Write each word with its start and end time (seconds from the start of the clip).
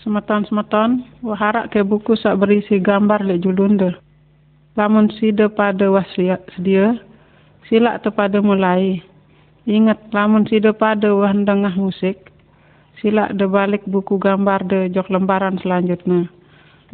Semeton-semeton, 0.00 1.04
waharak 1.20 1.76
ke 1.76 1.84
buku 1.84 2.16
sak 2.16 2.40
berisi 2.40 2.80
gambar 2.80 3.20
lek 3.20 3.44
julunde. 3.44 4.00
Lamun 4.72 5.12
sida 5.20 5.52
pada 5.52 5.92
wasiat 5.92 6.40
sedia, 6.56 6.96
silak 7.68 8.00
pada 8.16 8.40
mulai. 8.40 9.04
Ingat, 9.68 10.08
lamun 10.08 10.48
sida 10.48 10.72
pada 10.72 11.12
wah 11.12 11.36
dengah 11.36 11.76
musik, 11.76 12.32
silak 13.04 13.36
de 13.36 13.44
balik 13.44 13.84
buku 13.84 14.16
gambar 14.16 14.64
de 14.64 14.88
jok 14.88 15.12
lembaran 15.12 15.60
selanjutnya. 15.60 16.32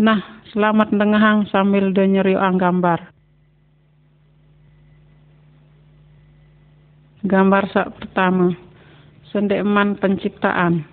Nah, 0.02 0.42
selamat 0.50 0.90
dengahang 0.90 1.46
sambil 1.46 1.94
de 1.94 2.10
ang 2.34 2.58
gambar. 2.58 3.14
Gambar 7.26 7.64
sak 7.70 7.90
pertama. 8.02 8.54
Sendekman 9.30 9.98
penciptaan. 9.98 10.86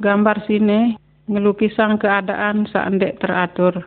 Gambar 0.00 0.40
sini 0.48 0.96
ngelukisan 1.30 1.96
keadaan 2.00 2.68
ndek 2.68 3.20
teratur. 3.20 3.84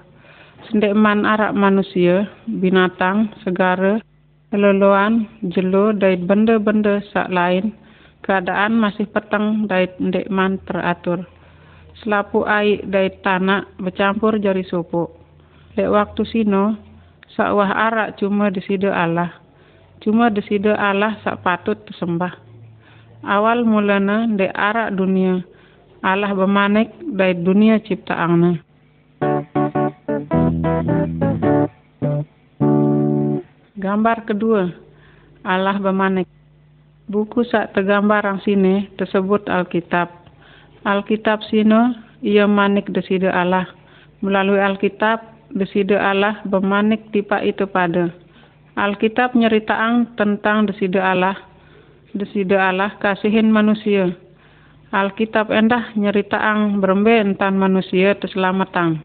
Sendekman 0.68 1.24
arak 1.24 1.54
manusia, 1.56 2.28
binatang, 2.50 3.32
segara, 3.46 4.02
leloloan, 4.52 5.30
jelo, 5.54 5.96
dari 5.96 6.20
benda-benda 6.20 7.00
sak 7.14 7.32
lain, 7.32 7.72
keadaan 8.26 8.76
masih 8.76 9.08
petang 9.08 9.70
dari 9.70 9.88
ndekman 10.02 10.60
teratur. 10.68 11.24
Selapu 12.04 12.44
air 12.46 12.84
dari 12.86 13.10
tanah 13.22 13.66
bercampur 13.80 14.38
jari 14.38 14.66
sopo. 14.68 15.14
Lek 15.78 15.90
waktu 15.94 16.26
sino, 16.26 16.78
sakwah 17.34 17.70
arak 17.70 18.18
cuma 18.18 18.50
disida 18.50 18.94
Allah 18.94 19.48
Cuma 20.02 20.30
desida 20.30 20.78
Allah 20.78 21.18
sak 21.26 21.42
patut 21.42 21.78
sembah. 21.98 22.34
Awal 23.26 23.66
mulana 23.66 24.30
de 24.30 24.46
arak 24.54 24.94
dunia. 24.94 25.42
Allah 26.08 26.32
bemanek 26.32 26.96
dari 27.04 27.36
dunia 27.36 27.84
ciptaannya. 27.84 28.64
Gambar 33.76 34.18
kedua, 34.24 34.72
Allah 35.44 35.76
bemanek. 35.84 36.32
Buku 37.12 37.44
sak 37.44 37.76
tergambar 37.76 38.24
ang 38.24 38.40
sini 38.40 38.88
tersebut 38.96 39.52
Alkitab. 39.52 40.08
Alkitab 40.88 41.44
sino 41.52 41.92
ia 42.24 42.48
manik 42.48 42.88
desida 42.88 43.36
Allah. 43.36 43.68
Melalui 44.24 44.64
Alkitab 44.64 45.20
desida 45.52 46.00
Allah 46.00 46.40
bemanik 46.48 47.12
tipa 47.12 47.44
itu 47.44 47.68
pada. 47.68 48.16
Alkitab 48.80 49.36
nyeritaan 49.36 50.16
tentang 50.16 50.72
desida 50.72 51.04
Allah. 51.04 51.36
Desida 52.16 52.72
Allah 52.72 52.96
kasihin 53.04 53.52
manusia. 53.52 54.16
Alkitab 54.88 55.52
endah 55.52 55.92
nyeritaan 56.00 56.80
berembe 56.80 57.12
entan 57.12 57.60
manusia 57.60 58.16
terselamatan. 58.16 59.04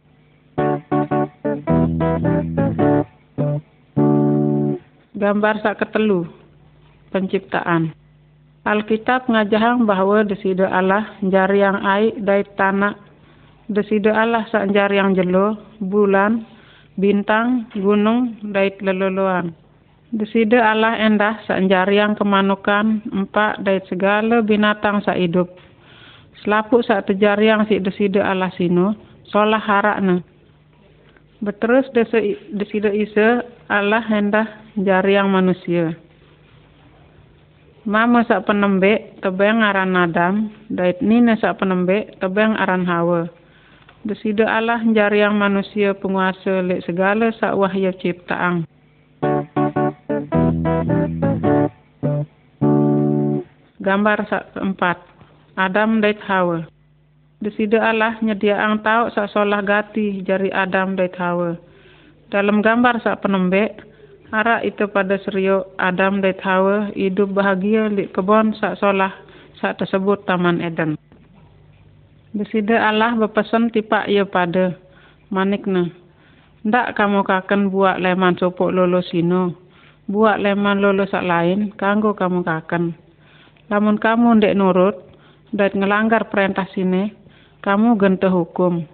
Gambar 5.19 5.55
sak 5.59 5.83
ketelu. 5.83 6.31
Penciptaan. 7.11 7.91
Alkitab 8.63 9.27
ngajahang 9.27 9.83
bahwa 9.83 10.23
desida 10.23 10.71
Allah 10.71 11.19
jari 11.19 11.67
yang 11.67 11.83
aik 11.83 12.15
dari 12.23 12.47
tanah. 12.55 12.95
Desida 13.67 14.15
Allah 14.15 14.47
sak 14.55 14.71
jari 14.71 15.03
yang 15.03 15.19
jelo, 15.19 15.59
bulan, 15.83 16.47
bintang, 16.95 17.67
gunung, 17.75 18.39
dari 18.55 18.71
leloloan. 18.79 19.51
Desida 20.15 20.63
Allah 20.63 20.95
endah 20.95 21.43
yang 21.91 22.15
kemanukan 22.15 23.03
empat 23.11 23.67
dari 23.67 23.83
segala 23.91 24.47
binatang 24.47 25.03
sa 25.03 25.19
hidup. 25.19 25.72
Selapuk 26.43 26.83
sa 26.83 27.07
yang 27.39 27.63
si 27.71 27.79
desida 27.79 28.27
Allah 28.27 28.51
sino, 28.59 28.99
solah 29.31 29.63
harakna. 29.63 30.27
Beterus 31.39 31.87
desida 32.51 32.91
isa 32.91 33.47
Allah 33.71 34.03
endah 34.11 34.47
yang 35.07 35.31
manusia. 35.31 35.95
Mama 37.83 38.23
sa 38.27 38.43
penembe 38.43 39.19
tebeng 39.23 39.59
aran 39.59 39.99
Adam, 39.99 40.55
dait 40.71 41.03
nina 41.03 41.35
sa 41.39 41.55
penembe 41.55 42.15
tebeng 42.23 42.55
aran 42.55 42.87
Hawa. 42.87 43.27
Desida 44.07 44.47
Allah 44.47 44.83
yang 45.15 45.35
manusia 45.39 45.95
penguasa 45.95 46.63
lek 46.63 46.83
segala 46.87 47.31
sa 47.39 47.55
wahya 47.55 47.95
ciptaan. 47.99 48.67
Gambar 53.83 54.19
keempat. 54.55 55.12
Adam 55.53 56.01
dan 56.01 56.17
Hawa. 56.25 56.65
Desida 57.45 57.85
Allah 57.85 58.17
nyediaan 58.25 58.81
tau 58.81 59.13
sak 59.13 59.29
solah 59.37 59.61
gati 59.61 60.25
jari 60.25 60.49
Adam 60.49 60.97
dan 60.97 61.13
Hawa. 61.13 61.61
Dalam 62.33 62.65
gambar 62.65 63.05
sak 63.05 63.21
penembe, 63.21 63.77
arah 64.33 64.65
itu 64.65 64.89
pada 64.89 65.21
serio 65.21 65.69
Adam 65.77 66.25
dan 66.25 66.41
Hawa 66.41 66.89
hidup 66.97 67.37
bahagia 67.37 67.93
di 67.93 68.09
kebun 68.09 68.57
sak 68.57 68.81
solah 68.81 69.13
sak 69.61 69.77
tersebut 69.77 70.25
Taman 70.25 70.65
Eden. 70.65 70.97
Desida 72.33 72.89
Allah 72.89 73.13
berpesan 73.13 73.69
tipak 73.69 74.09
ia 74.09 74.25
pada 74.25 74.73
manikna. 75.29 75.93
Ndak 76.65 76.97
kamu 76.97 77.29
kaken 77.29 77.69
buat 77.69 78.01
leman 78.01 78.41
sopok 78.41 78.73
lolo 78.73 79.05
sino. 79.05 79.53
Buat 80.09 80.41
leman 80.41 80.81
lolo 80.81 81.05
sak 81.05 81.29
lain, 81.29 81.77
kanggo 81.77 82.17
kamu 82.17 82.41
kaken. 82.41 82.97
Lamun 83.69 84.01
kamu 84.01 84.41
ndek 84.41 84.57
nurut 84.57 85.12
dan 85.53 85.71
ngelanggar 85.77 86.33
perintah 86.33 86.65
sini, 86.73 87.13
kamu 87.61 88.01
genta 88.01 88.33
hukum. 88.33 88.89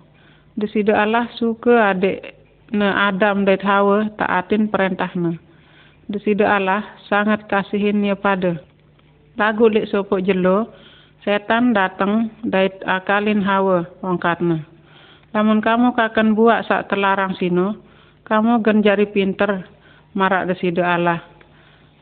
Desida 0.59 0.99
Allah 0.99 1.31
suka 1.39 1.95
adik 1.95 2.35
ne 2.75 2.91
Adam 2.91 3.47
dan 3.47 3.63
Hawa 3.63 4.11
taatin 4.19 4.67
perintahnya. 4.69 5.39
Desida 6.11 6.51
Allah 6.59 6.83
sangat 7.07 7.47
kasihin 7.47 8.03
ya 8.03 8.19
pada. 8.19 8.59
Lagu 9.39 9.71
lek 9.71 9.87
sopo 9.89 10.19
jelo, 10.19 10.75
setan 11.23 11.71
datang 11.71 12.35
dari 12.43 12.75
akalin 12.85 13.39
Hawa 13.41 13.87
wongkatna. 14.03 14.67
Lamun 15.31 15.63
kamu 15.63 15.95
kakan 15.95 16.35
buat 16.35 16.67
sak 16.67 16.91
terlarang 16.91 17.39
sino, 17.39 17.79
kamu 18.27 18.65
genjari 18.67 19.07
pinter 19.07 19.63
marak 20.17 20.51
desida 20.51 20.97
Allah. 20.97 21.23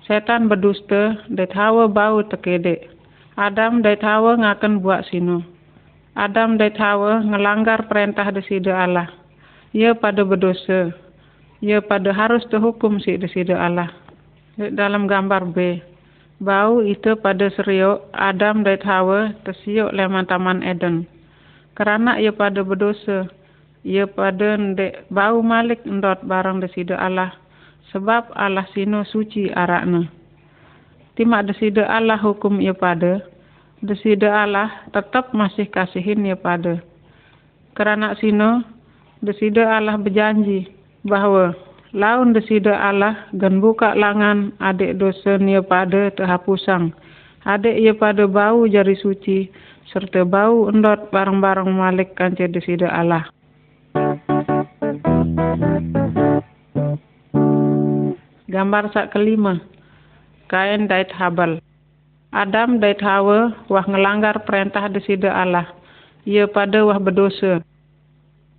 Setan 0.06 0.46
berdusta, 0.46 1.18
dat 1.26 1.50
hawa 1.52 1.90
bau 1.90 2.22
tekede. 2.22 2.95
Adam 3.36 3.84
dat 3.84 4.00
hawa 4.00 4.40
ngakan 4.40 4.80
buat 4.80 5.04
sino. 5.12 5.44
Adam 6.16 6.56
dat 6.56 6.72
hawa 6.80 7.20
ngelanggar 7.20 7.84
perintah 7.84 8.32
desida 8.32 8.72
Allah. 8.72 9.12
Ia 9.76 9.92
pada 9.92 10.24
berdosa. 10.24 10.96
Ia 11.60 11.84
pada 11.84 12.16
harus 12.16 12.48
terhukum 12.48 12.96
si 12.96 13.20
desida 13.20 13.60
Allah. 13.60 13.92
Dalam 14.56 15.04
gambar 15.04 15.52
B. 15.52 15.84
Bau 16.40 16.80
itu 16.80 17.12
pada 17.20 17.52
serio 17.52 18.08
Adam 18.16 18.64
dat 18.64 18.80
hawa 18.88 19.36
tersiuk 19.44 19.92
leman 19.92 20.24
taman 20.24 20.64
Eden. 20.64 21.04
Kerana 21.76 22.16
ia 22.16 22.32
pada 22.32 22.64
berdosa. 22.64 23.28
Ia 23.84 24.08
pada 24.08 24.56
ndek 24.56 25.12
bau 25.12 25.44
malik 25.44 25.84
ndot 25.84 26.24
barang 26.24 26.64
desida 26.64 26.96
Allah 26.96 27.36
sebab 27.92 28.32
Allah 28.32 28.64
sino 28.72 29.04
suci 29.04 29.52
arakna. 29.52 30.08
Timak 31.16 31.48
desida 31.48 31.88
Allah 31.88 32.20
hukum 32.20 32.60
ia 32.60 32.76
pada, 32.76 33.24
desida 33.80 34.36
Allah 34.44 34.84
tetap 34.92 35.32
masih 35.32 35.64
kasihin 35.64 36.28
ia 36.28 36.36
pada. 36.36 36.84
Kerana 37.72 38.12
sino, 38.20 38.60
desida 39.24 39.80
Allah 39.80 39.96
berjanji 39.96 40.68
bahwa 41.08 41.56
laun 41.96 42.36
desida 42.36 42.76
Allah 42.76 43.32
gan 43.32 43.64
buka 43.64 43.96
langan 43.96 44.52
adik 44.60 45.00
dosa 45.00 45.40
ia 45.40 45.64
pada 45.64 46.12
terhapusang. 46.12 46.92
Adik 47.48 47.80
ia 47.80 47.96
pada 47.96 48.28
bau 48.28 48.68
jari 48.68 48.92
suci, 49.00 49.48
serta 49.88 50.20
bau 50.20 50.68
endot 50.68 51.08
barang-barang 51.08 51.72
malik 51.72 52.12
kanca 52.12 52.44
desida 52.44 52.92
Allah. 52.92 53.24
Gambar 58.52 58.92
sak 58.92 59.16
kelima. 59.16 59.75
Kain 60.46 60.86
dait 60.86 61.10
habal. 61.10 61.58
Adam 62.30 62.78
dait 62.78 63.02
Hawa 63.02 63.50
wah 63.66 63.86
ngelanggar 63.86 64.46
perintah 64.46 64.86
desida 64.86 65.34
Allah. 65.34 65.74
Ia 66.22 66.46
pada 66.46 66.86
wah 66.86 67.02
berdosa. 67.02 67.62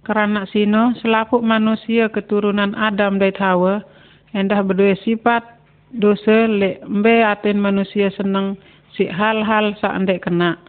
Kerana 0.03 0.47
sino 0.51 0.95
selapuk 0.99 1.39
manusia 1.43 2.11
keturunan 2.11 2.75
Adam 2.75 3.19
dait 3.19 3.39
Hawa 3.39 3.83
endah 4.35 4.59
berdua 4.63 4.99
sifat 5.03 5.43
dosa 5.95 6.47
le 6.47 6.83
mbe 6.83 7.23
aten 7.23 7.59
manusia 7.59 8.11
seneng 8.11 8.59
si 8.91 9.07
hal-hal 9.07 9.75
sa 9.79 9.95
andek 9.95 10.27
kena. 10.27 10.59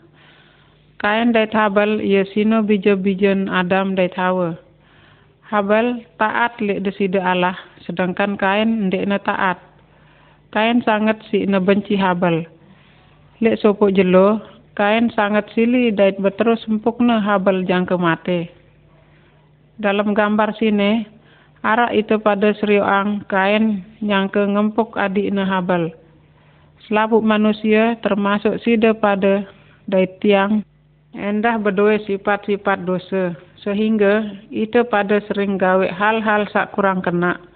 Kain 1.02 1.34
dait 1.34 1.50
habal 1.54 2.02
ia 2.02 2.26
sino 2.30 2.62
bijo-bijon 2.62 3.50
Adam 3.50 3.98
dait 3.98 4.14
Hawa. 4.14 4.58
Habal 5.48 6.04
taat 6.20 6.60
le 6.60 6.78
desida 6.82 7.24
Allah, 7.24 7.56
sedangkan 7.86 8.36
Kain 8.36 8.90
ndek 8.90 9.06
na 9.08 9.18
taat. 9.18 9.67
Kain 10.48 10.80
sangat 10.80 11.20
si 11.28 11.44
na 11.44 11.60
benci 11.60 11.92
Habal. 11.92 12.48
Lek 13.44 13.60
sopo 13.60 13.92
jelo, 13.92 14.40
kain 14.78 15.12
sangat 15.12 15.50
sili 15.52 15.92
dait 15.92 16.16
beterus 16.16 16.64
empukna 16.64 17.20
habal 17.20 17.66
jangke 17.68 17.98
mate. 18.00 18.48
Dalam 19.78 20.16
gambar 20.16 20.56
sini, 20.58 21.06
arak 21.66 21.94
itu 21.94 22.16
pada 22.18 22.54
serioang 22.56 23.26
kain 23.26 23.82
yang 24.00 24.30
ke 24.30 24.40
ngempuk 24.40 24.94
adikna 24.96 25.46
habal. 25.46 25.90
Selapuk 26.86 27.20
manusia 27.20 27.98
termasuk 28.00 28.56
sida 28.64 28.94
pada 28.96 29.44
dait 29.84 30.16
tiang 30.22 30.64
endah 31.12 31.58
berdua 31.58 31.98
sifat-sifat 32.06 32.86
dosa 32.86 33.34
sehingga 33.60 34.38
itu 34.54 34.86
pada 34.86 35.18
sering 35.26 35.58
gawe 35.58 35.84
hal-hal 35.90 36.46
sak 36.48 36.72
kurang 36.72 37.02
kena. 37.02 37.47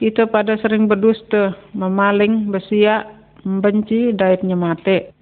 Itu 0.00 0.24
pada 0.32 0.56
sering 0.56 0.88
berdusta, 0.88 1.52
memaling, 1.76 2.48
bersiak, 2.48 3.04
membenci, 3.44 4.16
daitnya 4.16 4.56
mati. 4.56 5.12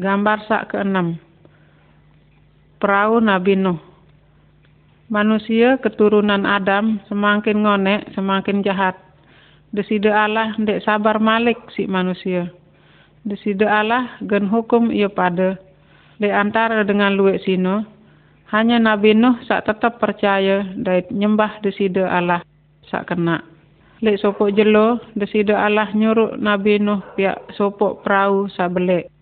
Gambar 0.00 0.38
sak 0.48 0.72
keenam. 0.72 1.20
Perahu 2.80 3.20
Nabi 3.20 3.60
Nuh. 3.60 3.76
Manusia 5.12 5.76
keturunan 5.84 6.48
Adam 6.48 7.04
semakin 7.12 7.60
ngonek, 7.60 8.08
semakin 8.16 8.64
jahat. 8.64 8.96
Deside 9.76 10.08
Allah 10.08 10.56
ndek 10.56 10.80
sabar 10.80 11.20
malik 11.20 11.60
si 11.76 11.84
manusia. 11.84 12.48
Deside 13.28 13.68
Allah 13.68 14.16
gen 14.24 14.48
hukum 14.48 14.88
ia 14.88 15.12
pada. 15.12 15.60
Le 16.24 16.32
antara 16.32 16.88
dengan 16.88 17.20
luwek 17.20 17.44
sino, 17.44 17.84
hanya 18.48 18.80
Nabi 18.80 19.12
Nuh 19.12 19.36
sak 19.44 19.68
tetap 19.68 20.00
percaya 20.00 20.64
dait 20.72 21.12
nyembah 21.12 21.60
deside 21.60 22.00
Allah 22.00 22.40
sak 22.88 23.12
kena. 23.12 23.44
Lek 24.00 24.22
sopok 24.22 24.54
jelo 24.54 25.02
deside 25.12 25.52
Allah 25.52 25.90
nyuruh 25.92 26.38
Nabi 26.40 26.80
Nuh 26.80 27.02
pihak 27.18 27.52
sopok 27.52 28.00
perahu 28.00 28.48
sak 28.48 28.72
belek. 28.72 29.12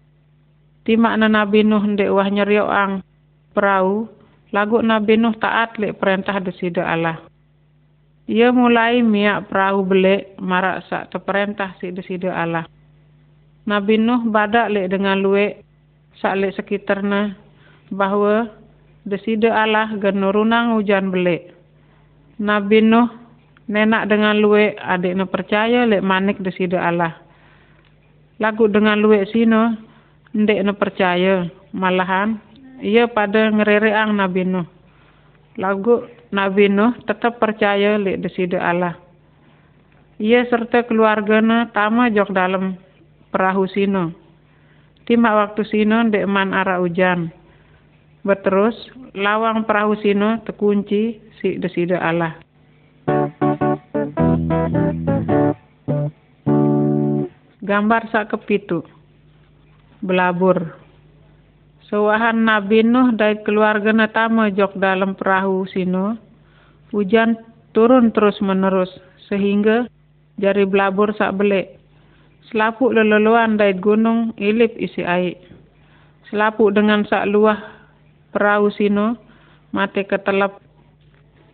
Timak 0.86 1.18
na 1.18 1.26
Nabi 1.26 1.66
Nuh 1.66 1.82
ndek 1.82 2.12
wah 2.14 2.28
nyerioang 2.30 3.02
perahu, 3.50 4.06
lagu 4.54 4.78
Nabi 4.78 5.18
Nuh 5.18 5.34
taat 5.42 5.74
lek 5.80 5.98
perintah 5.98 6.38
deside 6.38 6.84
Allah. 6.84 7.18
Ia 8.30 8.54
mulai 8.54 9.02
miak 9.02 9.50
perahu 9.50 9.82
belek 9.82 10.38
marak 10.38 10.86
sak 10.86 11.10
teperintah 11.10 11.74
si 11.82 11.90
deside 11.90 12.30
Allah. 12.30 12.68
Nabi 13.66 13.98
Nuh 13.98 14.22
badak 14.30 14.70
lek 14.70 14.94
dengan 14.94 15.18
luwek 15.18 15.66
sak 16.22 16.38
lek 16.38 16.54
sekitarna 16.54 17.34
bahwa 17.90 18.50
deside 19.06 19.48
Allah 19.48 19.94
genurunang 19.96 20.74
hujan 20.74 21.14
belik. 21.14 21.54
Nabi 22.42 22.82
Nuh 22.82 23.08
nenak 23.70 24.10
dengan 24.10 24.36
luwe 24.36 24.74
adik 24.76 25.14
no 25.14 25.24
percaya 25.30 25.86
lek 25.86 26.02
manik 26.02 26.42
deside 26.42 26.76
Allah. 26.76 27.14
Lagu 28.42 28.66
dengan 28.68 28.98
luwe 28.98 29.24
sino 29.30 29.78
ndek 30.34 30.60
no 30.66 30.74
percaya 30.76 31.46
malahan 31.70 32.36
ia 32.82 33.08
pada 33.08 33.48
ngerereang 33.48 34.12
Nabi 34.12 34.42
Nuh. 34.44 34.66
Lagu 35.56 36.04
Nabi 36.34 36.68
Nuh 36.68 36.92
tetap 37.06 37.38
percaya 37.40 37.96
lek 37.96 38.20
deside 38.20 38.58
Allah. 38.60 38.98
Ia 40.18 40.44
serta 40.50 40.84
keluarganya 40.84 41.70
tama 41.72 42.10
jok 42.10 42.34
dalam 42.34 42.76
perahu 43.30 43.64
sino. 43.70 44.12
Timak 45.06 45.54
waktu 45.54 45.62
sino 45.64 46.02
ndek 46.04 46.26
man 46.26 46.52
arah 46.52 46.82
hujan. 46.82 47.30
Berterus, 48.26 48.74
lawang 49.14 49.70
perahu 49.70 49.94
sino 50.02 50.42
terkunci 50.42 51.22
si 51.38 51.62
desida 51.62 52.02
Allah. 52.02 52.34
Gambar 57.62 58.02
sak 58.10 58.34
kepitu. 58.34 58.82
Belabur. 60.02 60.74
Sewahan 61.86 62.42
Nabi 62.42 62.82
Nuh 62.82 63.14
dari 63.14 63.38
keluarga 63.46 63.94
natama 63.94 64.50
jok 64.50 64.74
dalam 64.74 65.14
perahu 65.14 65.62
sino. 65.70 66.18
Hujan 66.90 67.38
turun 67.78 68.10
terus 68.10 68.42
menerus 68.42 68.90
sehingga 69.30 69.86
jari 70.42 70.66
belabur 70.66 71.14
sak 71.14 71.38
belek. 71.38 71.78
Selapuk 72.50 72.90
leleluan 72.90 73.54
dari 73.54 73.78
gunung 73.78 74.34
ilip 74.34 74.74
isi 74.82 75.06
air. 75.06 75.38
Selapuk 76.26 76.74
dengan 76.74 77.06
sak 77.06 77.30
luah 77.30 77.75
perahu 78.30 78.70
sino 78.74 79.18
mate 79.74 80.06
ketelap. 80.06 80.58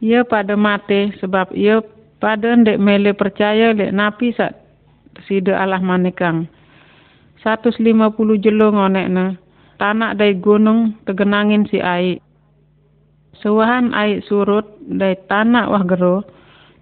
Ia 0.03 0.27
pada 0.27 0.59
mate 0.59 1.15
sebab 1.23 1.55
ia 1.55 1.81
pada 2.19 2.55
ndek 2.59 2.79
mele 2.83 3.15
percaya 3.15 3.71
lek 3.71 3.95
napi 3.95 4.35
sak 4.35 4.55
sida 5.27 5.59
Allah 5.59 5.83
manekang. 5.83 6.51
150 7.43 7.83
jelo 8.39 8.71
ngonekna 8.71 9.35
tanak 9.83 10.15
dari 10.15 10.39
gunung 10.39 10.95
tegenangin 11.03 11.67
si 11.67 11.83
ai 11.83 12.23
Sewahan 13.43 13.91
ai 13.91 14.23
surut 14.23 14.79
dari 14.87 15.19
tanak 15.27 15.67
wah 15.67 15.83
gero 15.83 16.23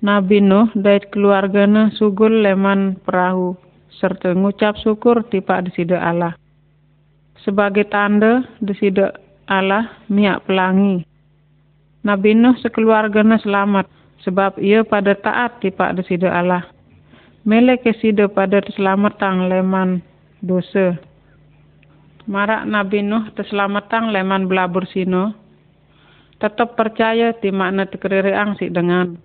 Nabi 0.05 0.45
Nuh 0.45 0.69
dari 0.77 1.01
keluargana 1.09 1.89
sugul 1.97 2.45
leman 2.45 3.01
perahu 3.01 3.57
serta 3.97 4.37
ngucap 4.37 4.77
syukur 4.77 5.25
tipak 5.33 5.73
disida 5.73 5.97
Allah. 6.05 6.37
Sebagai 7.41 7.89
tanda 7.89 8.45
disida 8.61 9.17
Allah 9.51 9.91
miak 10.07 10.47
pelangi. 10.47 11.03
Nabi 12.07 12.39
Nuh 12.39 12.55
sekeluarganya 12.63 13.43
selamat 13.43 13.91
sebab 14.23 14.63
ia 14.63 14.87
pada 14.87 15.19
taat 15.19 15.59
di 15.59 15.75
pak 15.75 15.99
desida 15.99 16.31
Allah. 16.31 16.71
Mele 17.43 17.83
kesida 17.83 18.31
pada 18.31 18.63
terselamatang 18.63 19.51
leman 19.51 20.07
dosa. 20.39 20.95
Marak 22.31 22.63
Nabi 22.71 23.03
Nuh 23.03 23.27
terselamatang 23.35 24.15
leman 24.15 24.47
belabur 24.47 24.87
sino. 24.87 25.35
Tetap 26.39 26.79
percaya 26.79 27.35
di 27.35 27.51
makna 27.51 27.91
tekeririang 27.91 28.55
si 28.55 28.71
dengan. 28.71 29.19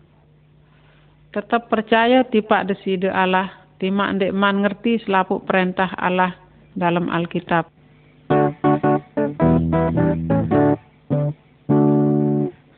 Tetap 1.32 1.70
percaya 1.70 2.26
di 2.26 2.42
pak 2.42 2.66
desida 2.66 3.14
Allah. 3.14 3.62
Di 3.78 3.92
mak 3.92 4.18
man 4.34 4.64
ngerti 4.64 5.04
selapuk 5.04 5.46
perintah 5.46 5.92
Allah 6.00 6.34
dalam 6.74 7.12
Alkitab. 7.12 7.75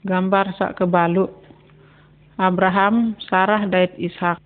Gambar 0.07 0.55
sak 0.55 0.79
kebalu. 0.79 1.27
Abraham, 2.39 3.19
Sarah, 3.27 3.67
dait 3.67 3.91
Ishak. 3.99 4.39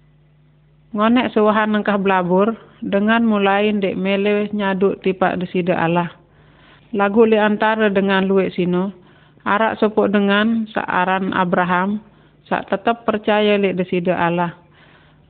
Ngonek 0.92 1.31
sewahan 1.31 1.71
nengkah 1.71 1.95
belabur 1.95 2.57
dengan 2.83 3.24
mulai 3.24 3.71
dek 3.71 3.95
mele 3.95 4.50
nyaduk 4.51 5.00
tipak 5.06 5.39
desida 5.39 5.77
Allah. 5.77 6.12
Lagu 6.92 7.24
li 7.24 7.40
antara 7.40 7.87
dengan 7.87 8.28
luwek 8.28 8.52
sino, 8.52 8.92
arak 9.47 9.80
sopok 9.80 10.11
dengan 10.11 10.68
searan 10.68 11.31
Abraham, 11.31 12.04
sak 12.49 12.68
tetap 12.68 13.07
percaya 13.07 13.56
li 13.56 13.71
desida 13.71 14.19
Allah. 14.19 14.52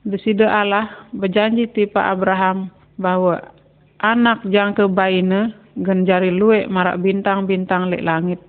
Desida 0.01 0.49
Allah 0.49 0.89
berjanji 1.13 1.69
tipak 1.69 2.17
Abraham 2.17 2.73
bahwa 2.97 3.37
anak 4.01 4.41
jangke 4.49 4.89
genjari 5.79 6.33
luwek 6.33 6.67
marak 6.67 6.99
bintang-bintang 6.99 7.87
lek 7.87 8.03
langit. 8.03 8.39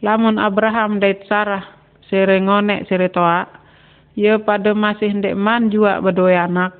Lamun 0.00 0.40
Abraham 0.40 0.98
dait 0.98 1.22
Sarah 1.28 1.62
sere 2.10 2.40
ngonek 2.42 2.88
sere 2.90 3.08
toa, 3.12 3.46
ia 4.18 4.36
pada 4.40 4.76
masih 4.76 5.12
ndek 5.12 5.38
man 5.38 5.70
jua 5.72 6.00
berdua 6.02 6.48
anak. 6.48 6.76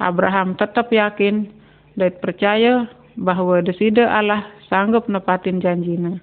Abraham 0.00 0.56
tetap 0.56 0.90
yakin 0.92 1.50
dait 1.98 2.20
percaya 2.22 2.88
bahwa 3.18 3.60
desida 3.60 4.08
Allah 4.08 4.46
sanggup 4.70 5.10
nepatin 5.10 5.58
janjina. 5.58 6.22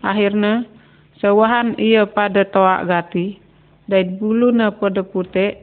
Akhirnya, 0.00 0.64
sewahan 1.20 1.76
ia 1.76 2.08
pada 2.08 2.48
toa 2.48 2.82
gati, 2.88 3.36
dait 3.84 4.16
bulu 4.16 4.48
na 4.48 4.72
pada 4.72 5.04
putih, 5.04 5.60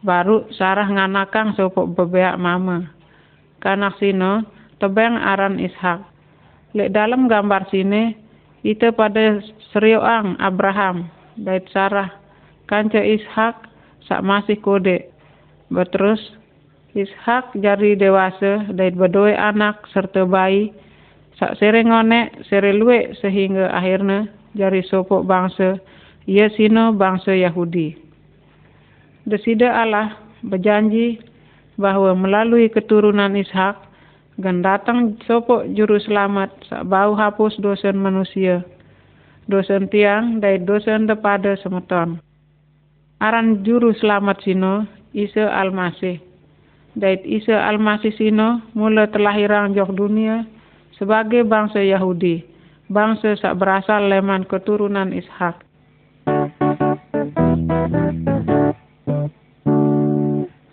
baru 0.00 0.48
Sarah 0.56 0.88
nganakang 0.88 1.52
sopok 1.52 1.92
bebeak 1.92 2.40
mama. 2.40 2.88
Kanak 3.60 3.98
sino, 4.00 4.46
tebeng 4.78 5.18
aran 5.18 5.58
Ishak. 5.58 6.02
Lek 6.74 6.94
dalam 6.94 7.26
gambar 7.26 7.66
sini, 7.70 8.14
itu 8.66 8.90
pada 8.94 9.38
serioang 9.70 10.34
Abraham 10.42 11.06
dait 11.38 11.66
Sarah. 11.70 12.10
Kanca 12.68 13.00
Ishak 13.00 13.70
sak 14.04 14.20
masih 14.20 14.60
kode 14.60 15.08
berterus 15.72 16.20
Ishak 16.92 17.54
jari 17.60 17.94
dewasa 17.94 18.66
dait 18.74 18.92
berdua 18.98 19.36
anak 19.54 19.86
serta 19.94 20.26
bayi. 20.28 20.74
Sak 21.38 21.54
sere 21.62 21.86
ngone 21.86 22.44
sere 22.50 22.74
sehingga 23.22 23.70
akhirnya 23.70 24.26
jari 24.58 24.82
sopok 24.82 25.22
bangsa 25.22 25.78
ia 26.28 26.50
sino 26.52 26.92
bangsa 26.92 27.32
Yahudi. 27.32 27.96
Desida 29.24 29.72
Allah 29.80 30.18
berjanji 30.44 31.22
bahwa 31.80 32.12
melalui 32.12 32.68
keturunan 32.68 33.32
Ishak 33.38 33.87
gan 34.38 34.62
datang 34.62 35.18
sopo 35.26 35.66
juru 35.74 35.98
selamat. 35.98 36.50
Bau 36.86 37.18
hapus 37.18 37.58
dosen 37.58 37.98
manusia. 37.98 38.62
Dosen 39.50 39.90
tiang 39.90 40.38
dari 40.38 40.62
dosen 40.62 41.10
depada 41.10 41.58
semeton. 41.58 42.22
Aran 43.18 43.66
juru 43.66 43.90
selamat 43.98 44.38
sino 44.46 44.86
Isa 45.10 45.50
Almasih. 45.50 46.22
Dait 46.94 47.22
Isa 47.26 47.66
Almasih 47.66 48.14
sino 48.14 48.62
mula 48.78 49.10
terlahirang 49.10 49.74
jok 49.74 49.90
dunia 49.96 50.46
sebagai 50.94 51.46
bangsa 51.46 51.82
Yahudi, 51.82 52.42
bangsa 52.90 53.34
sak 53.38 53.58
berasal 53.58 54.06
leman 54.06 54.46
keturunan 54.46 55.10
Ishak. 55.14 55.66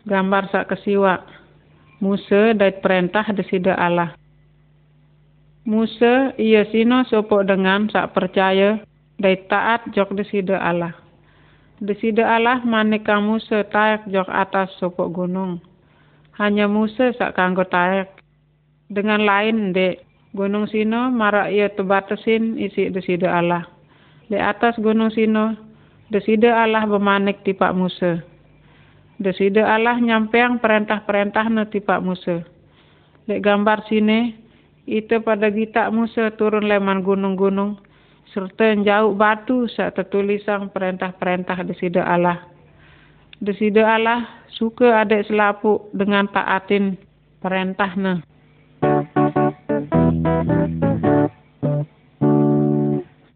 Gambar 0.06 0.44
sak 0.54 0.70
kesiwa. 0.70 1.35
Musa 2.04 2.52
dait 2.52 2.84
perintah 2.84 3.24
desida 3.32 3.72
Allah. 3.80 4.20
Musa 5.64 6.36
ia 6.36 6.68
sino 6.70 7.08
sopok 7.08 7.48
dengan 7.48 7.88
sak 7.88 8.12
percaya 8.12 8.84
dait 9.16 9.48
taat 9.48 9.88
jok 9.96 10.12
desida 10.14 10.60
Allah. 10.60 10.92
Desida 11.80 12.36
Allah 12.36 12.60
maneka 12.68 13.18
Musa 13.24 13.64
taek 13.64 14.12
jok 14.12 14.28
atas 14.28 14.76
sopok 14.78 15.12
gunung. 15.12 15.64
Hanya 16.36 16.68
Musa 16.68 17.16
sak 17.16 17.40
kanggo 17.40 17.64
taek. 17.64 18.12
Dengan 18.92 19.24
lain 19.26 19.74
dek 19.74 20.04
gunung 20.36 20.68
sino 20.68 21.08
marak 21.10 21.50
ia 21.50 21.72
tebatasin 21.72 22.60
isi 22.60 22.92
desida 22.92 23.40
Allah. 23.40 23.64
Di 24.28 24.36
atas 24.36 24.76
gunung 24.78 25.10
sino 25.16 25.56
desida 26.12 26.60
Allah 26.60 26.84
bemanik 26.86 27.42
tipak 27.48 27.72
Musa. 27.72 28.35
Desida 29.16 29.64
Allah 29.64 29.96
nyampeang 29.96 30.60
perintah-perintah 30.60 31.48
na 31.48 31.64
tipak 31.72 32.04
Musa. 32.04 32.44
Lek 33.32 33.40
gambar 33.48 33.88
sini, 33.88 34.36
itu 34.84 35.24
pada 35.24 35.48
kita 35.48 35.88
Musa 35.88 36.36
turun 36.36 36.68
leman 36.68 37.00
gunung-gunung, 37.00 37.80
serta 38.36 38.76
jauh 38.76 39.16
batu 39.16 39.72
saat 39.72 39.96
tertulisang 39.96 40.68
perintah-perintah 40.68 41.64
desida 41.64 42.04
Allah. 42.04 42.44
Desida 43.40 43.88
Allah 43.88 44.28
suka 44.52 45.00
ada 45.00 45.16
selapu 45.24 45.88
dengan 45.96 46.28
taatin 46.28 47.00
perintah 47.40 47.96
na. 47.96 48.14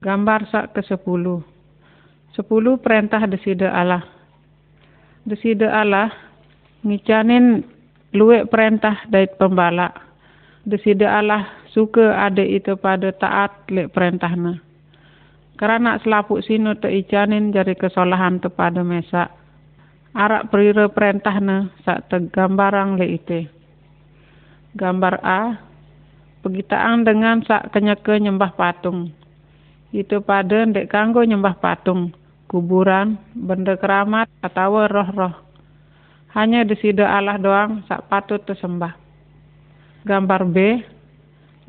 Gambar 0.04 0.44
sak 0.52 0.76
ke 0.76 0.84
sepuluh. 0.84 1.40
Sepuluh 2.36 2.76
perintah 2.84 3.24
desida 3.24 3.72
Allah 3.72 4.19
desida 5.30 5.70
Allah 5.70 6.10
ngicanin 6.82 7.62
luwe 8.18 8.50
perintah 8.50 9.06
dari 9.06 9.30
pembala. 9.38 9.94
Desida 10.66 11.22
Allah 11.22 11.46
suka 11.70 12.18
ada 12.18 12.42
itu 12.42 12.74
pada 12.82 13.14
taat 13.14 13.70
le 13.70 13.86
perintahna. 13.86 14.58
Karena 15.56 16.02
selapuk 16.02 16.42
sino 16.42 16.74
te 16.82 16.90
icanin 16.90 17.54
jari 17.54 17.78
kesalahan 17.78 18.42
pada 18.42 18.82
mesa. 18.82 19.30
Arak 20.18 20.50
perira 20.50 20.90
perintahna 20.90 21.70
sak 21.86 22.10
te 22.10 22.18
gambarang 22.34 22.98
le 22.98 23.06
ite. 23.14 23.42
Gambar 24.74 25.16
A, 25.22 25.42
pegitaan 26.42 27.06
dengan 27.06 27.46
sak 27.46 27.70
kenyeke 27.70 28.18
nyembah 28.18 28.58
patung. 28.58 29.14
Itu 29.94 30.22
pada 30.26 30.66
ndek 30.66 30.90
kanggo 30.90 31.22
nyembah 31.22 31.58
patung 31.62 32.14
kuburan, 32.50 33.22
benda 33.38 33.78
keramat, 33.78 34.26
atau 34.42 34.90
roh-roh. 34.90 35.38
Hanya 36.34 36.66
di 36.66 36.74
sida 36.82 37.06
Allah 37.06 37.38
doang 37.38 37.86
sak 37.86 38.10
patut 38.10 38.42
tersembah. 38.42 38.98
Gambar 40.06 40.42
B, 40.50 40.58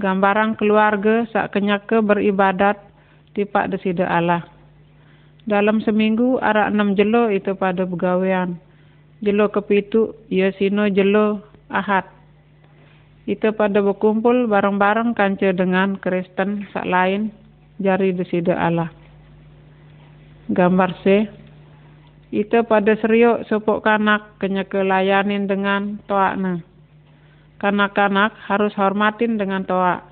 gambaran 0.00 0.56
keluarga 0.56 1.28
sak 1.28 1.52
kenyake 1.52 2.00
beribadat 2.00 2.80
tipak 3.36 3.68
di 3.68 3.76
sida 3.84 4.08
Allah. 4.08 4.44
Dalam 5.44 5.84
seminggu 5.84 6.40
arak 6.40 6.72
enam 6.72 6.96
jelo 6.96 7.28
itu 7.28 7.52
pada 7.56 7.84
begawean. 7.84 8.56
Jelo 9.20 9.52
kepitu, 9.52 10.16
ya 10.32 10.52
sino 10.56 10.88
jelo 10.88 11.44
ahad. 11.68 12.08
Itu 13.28 13.52
pada 13.52 13.84
berkumpul 13.84 14.48
bareng-bareng 14.48 15.12
kanca 15.12 15.52
dengan 15.52 16.00
Kristen 16.00 16.64
sak 16.72 16.88
lain 16.88 17.32
jari 17.80 18.12
di 18.12 18.24
sida 18.28 18.56
Allah 18.56 18.99
gambar 20.50 20.90
C 21.06 21.30
itu 22.30 22.62
pada 22.66 22.94
seriuk 22.98 23.46
sopok 23.50 23.82
kanak 23.82 24.38
kenya 24.38 24.62
kelayanin 24.66 25.50
dengan 25.50 25.98
toakna. 26.06 26.62
Kanak-kanak 27.58 28.38
harus 28.46 28.72
hormatin 28.78 29.36
dengan 29.36 29.66
toak. 29.66 30.06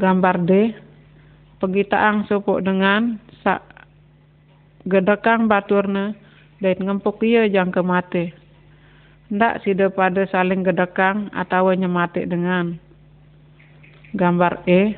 Gambar 0.00 0.42
D, 0.48 0.74
pegitaang 1.60 2.26
sopok 2.26 2.64
dengan 2.64 3.20
sak 3.44 3.62
gedekang 4.88 5.46
baturna 5.46 6.16
dan 6.58 6.76
ngempuk 6.80 7.22
ia 7.22 7.46
jang 7.46 7.70
ke 7.70 7.84
mati. 7.84 8.24
Ndak 9.30 9.62
sida 9.62 9.92
pada 9.92 10.24
saling 10.28 10.64
gedekang 10.64 11.28
atau 11.36 11.70
nyemati 11.76 12.24
dengan. 12.24 12.80
Gambar 14.16 14.64
E, 14.64 14.96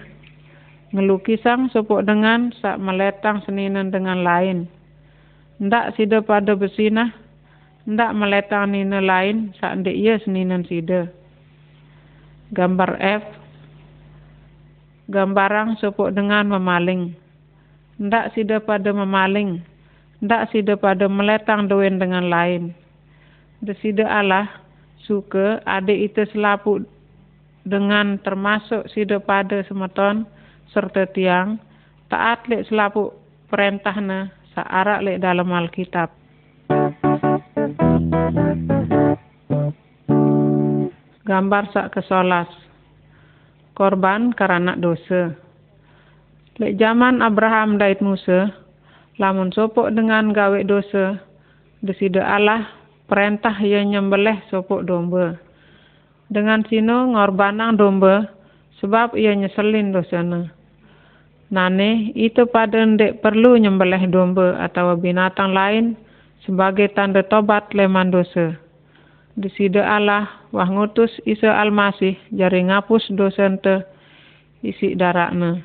ngelukisang 0.96 1.68
sopok 1.68 2.08
dengan 2.08 2.48
sak 2.56 2.80
meletang 2.80 3.44
seninan 3.44 3.92
dengan 3.92 4.24
lain. 4.24 4.64
Ndak 5.60 6.00
sida 6.00 6.24
pada 6.24 6.56
besinah, 6.56 7.12
ndak 7.84 8.16
meletang 8.16 8.72
nina 8.72 9.04
lain 9.04 9.52
sak 9.60 9.84
ndek 9.84 9.92
ia 9.92 10.16
seninan 10.24 10.64
sida. 10.64 11.12
Gambar 12.56 12.96
F, 12.96 13.24
gambarang 15.12 15.76
sopok 15.76 16.16
dengan 16.16 16.48
memaling. 16.48 17.12
Ndak 18.00 18.32
sida 18.32 18.64
pada 18.64 18.88
memaling, 18.88 19.60
ndak 20.24 20.48
sida 20.48 20.80
pada 20.80 21.12
meletang 21.12 21.68
doen 21.68 22.00
dengan 22.00 22.32
lain. 22.32 22.72
Desida 23.60 24.04
Allah 24.08 24.48
suka 25.04 25.60
adik 25.64 26.12
itu 26.12 26.28
selapu 26.32 26.84
dengan 27.64 28.20
termasuk 28.20 28.84
sida 28.92 29.16
pada 29.16 29.64
semeton 29.64 30.28
serta 30.70 31.06
tiang 31.10 31.58
taat 32.06 32.46
lek 32.46 32.66
selapu 32.70 33.10
perintahna 33.50 34.30
saarak 34.54 35.04
lek 35.04 35.20
dalam 35.20 35.50
Alkitab. 35.52 36.10
Gambar 41.26 41.64
sak 41.74 41.90
kesolas. 41.92 42.48
Korban 43.76 44.32
karena 44.32 44.78
dosa. 44.78 45.36
Lek 46.56 46.80
zaman 46.80 47.20
Abraham 47.20 47.76
dait 47.76 48.00
Musa, 48.00 48.48
lamun 49.20 49.52
sopok 49.52 49.92
dengan 49.92 50.32
gawe 50.32 50.64
dosa, 50.64 51.20
desida 51.84 52.24
Allah 52.24 52.64
perintah 53.04 53.52
ia 53.60 53.84
nyembelih 53.84 54.40
sopok 54.48 54.88
domba. 54.88 55.36
Dengan 56.32 56.64
sino 56.64 57.12
ngorbanang 57.12 57.76
domba, 57.76 58.32
sebab 58.80 59.12
ia 59.12 59.36
nyeselin 59.36 59.92
dosana. 59.92 60.55
Nane 61.46 62.10
itu 62.18 62.42
pada 62.50 62.82
ndek 62.82 63.22
perlu 63.22 63.54
nyembelih 63.54 64.10
domba 64.10 64.58
atau 64.58 64.98
binatang 64.98 65.54
lain 65.54 65.94
sebagai 66.42 66.90
tanda 66.90 67.22
tobat 67.22 67.70
leman 67.70 68.10
dosa. 68.10 68.58
Di 69.38 69.46
sida 69.54 69.86
Allah 69.86 70.26
wah 70.50 70.66
ngutus 70.66 71.12
Isa 71.22 71.54
Almasih 71.54 72.18
jari 72.34 72.66
ngapus 72.66 73.14
dosa 73.14 73.46
ente 73.46 73.86
isi 74.66 74.98
darakna. 74.98 75.62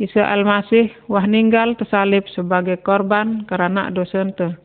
Isa 0.00 0.24
Almasih 0.24 0.88
wah 1.12 1.28
ninggal 1.28 1.76
tersalib 1.76 2.24
sebagai 2.32 2.80
korban 2.80 3.44
karena 3.44 3.92
dosa 3.92 4.24
ente. 4.24 4.56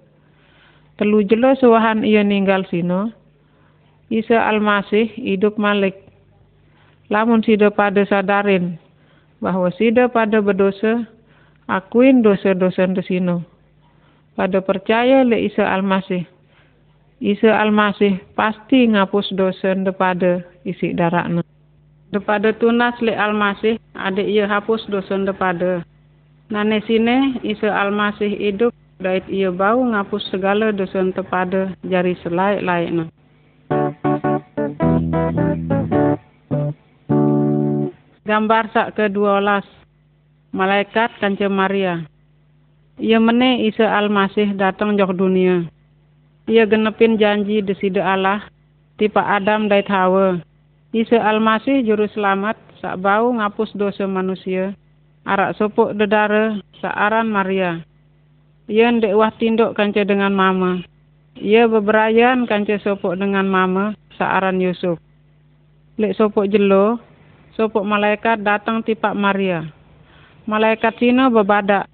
Telu 0.96 1.28
jelo 1.28 1.52
suahan 1.60 2.08
ia 2.08 2.24
ninggal 2.24 2.64
sino. 2.72 3.12
Isa 4.08 4.48
Almasih 4.48 5.12
hidup 5.20 5.60
malik. 5.60 6.00
Lamun 7.12 7.44
sida 7.44 7.68
pada 7.68 8.08
sadarin 8.08 8.80
bahwa 9.42 9.74
sida 9.74 10.08
pada 10.08 10.40
berdosa, 10.40 11.10
akuin 11.66 12.22
dosa-dosa 12.22 12.88
sino. 13.04 13.42
Pada 14.38 14.62
percaya 14.62 15.26
le 15.26 15.50
Isa 15.50 15.66
Almasih. 15.66 16.24
Isa 17.20 17.54
Almasih 17.54 18.22
pasti 18.38 18.88
ngapus 18.90 19.34
dosa 19.36 19.76
pada 19.94 20.46
isi 20.64 20.94
darakna. 20.94 21.42
Depada 22.14 22.54
tunas 22.56 22.96
le 23.02 23.18
Almasih, 23.18 23.82
ada 23.98 24.22
ia 24.22 24.48
hapus 24.48 24.88
dosa 24.88 25.18
pada. 25.36 25.84
Nane 26.52 26.84
sine 26.84 27.40
Isa 27.42 27.72
Almasih 27.72 28.36
hidup 28.36 28.76
dait 29.02 29.26
ia 29.32 29.50
bau 29.50 29.82
ngapus 29.82 30.30
segala 30.30 30.70
dosa 30.70 31.02
pada 31.26 31.74
jari 31.88 32.14
selaik-laikna. 32.22 33.10
Gambar 38.22 38.70
sak 38.70 39.02
ke-12. 39.02 39.66
Malaikat 40.54 41.10
kanca 41.18 41.50
Maria. 41.50 42.06
Ia 43.02 43.18
mene 43.18 43.66
Isa 43.66 43.90
Almasih 43.90 44.54
datang 44.54 44.94
jok 44.94 45.18
dunia. 45.18 45.66
Ia 46.46 46.70
genepin 46.70 47.18
janji 47.18 47.66
desida 47.66 48.06
Allah 48.06 48.46
tipa 49.02 49.26
Adam 49.26 49.66
dait 49.66 49.90
Hawa. 49.90 50.38
Isa 50.94 51.18
Almasih 51.18 51.82
juru 51.82 52.06
selamat 52.14 52.62
sak 52.78 53.02
bau 53.02 53.34
ngapus 53.34 53.74
dosa 53.74 54.06
manusia. 54.06 54.78
Arak 55.26 55.58
sopuk 55.58 55.98
dedara 55.98 56.62
sak 56.78 56.94
aran 56.94 57.26
Maria. 57.26 57.82
Ia 58.70 58.94
ndek 58.94 59.18
wah 59.18 59.34
tinduk 59.34 59.74
kanca 59.74 60.06
dengan 60.06 60.38
mama. 60.38 60.86
ia 61.42 61.66
beberayan 61.66 62.46
kanca 62.46 62.78
sopok 62.86 63.18
dengan 63.18 63.50
mama 63.50 63.98
saaran 64.14 64.62
Yusuf. 64.62 65.02
Lek 65.98 66.14
sopok 66.14 66.46
jelo, 66.46 67.02
sopok 67.56 67.84
malaikat 67.84 68.44
datang 68.44 68.84
tipak 68.84 69.16
Maria. 69.16 69.68
Malaikat 70.48 70.98
sino 70.98 71.30
bebadak, 71.30 71.88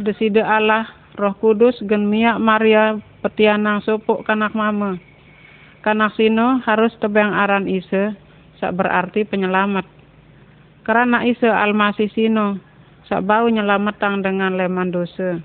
deside 0.00 0.40
Allah 0.40 0.88
roh 1.18 1.34
kudus 1.36 1.76
gen 1.84 2.08
miak 2.08 2.40
Maria 2.40 2.96
petianang 3.20 3.84
sopok 3.84 4.24
kanak 4.24 4.56
mama. 4.56 4.96
Kanak 5.80 6.12
sino 6.16 6.60
harus 6.64 6.92
tebang 7.00 7.32
aran 7.32 7.64
Isa, 7.64 8.12
sak 8.60 8.76
berarti 8.76 9.24
penyelamat. 9.24 9.88
Karena 10.84 11.24
Isa 11.24 11.48
almasih 11.52 12.12
sino, 12.12 12.60
sak 13.08 13.24
bau 13.24 13.48
nyelamatang 13.48 14.20
dengan 14.20 14.56
leman 14.56 14.92
dosa. 14.92 15.40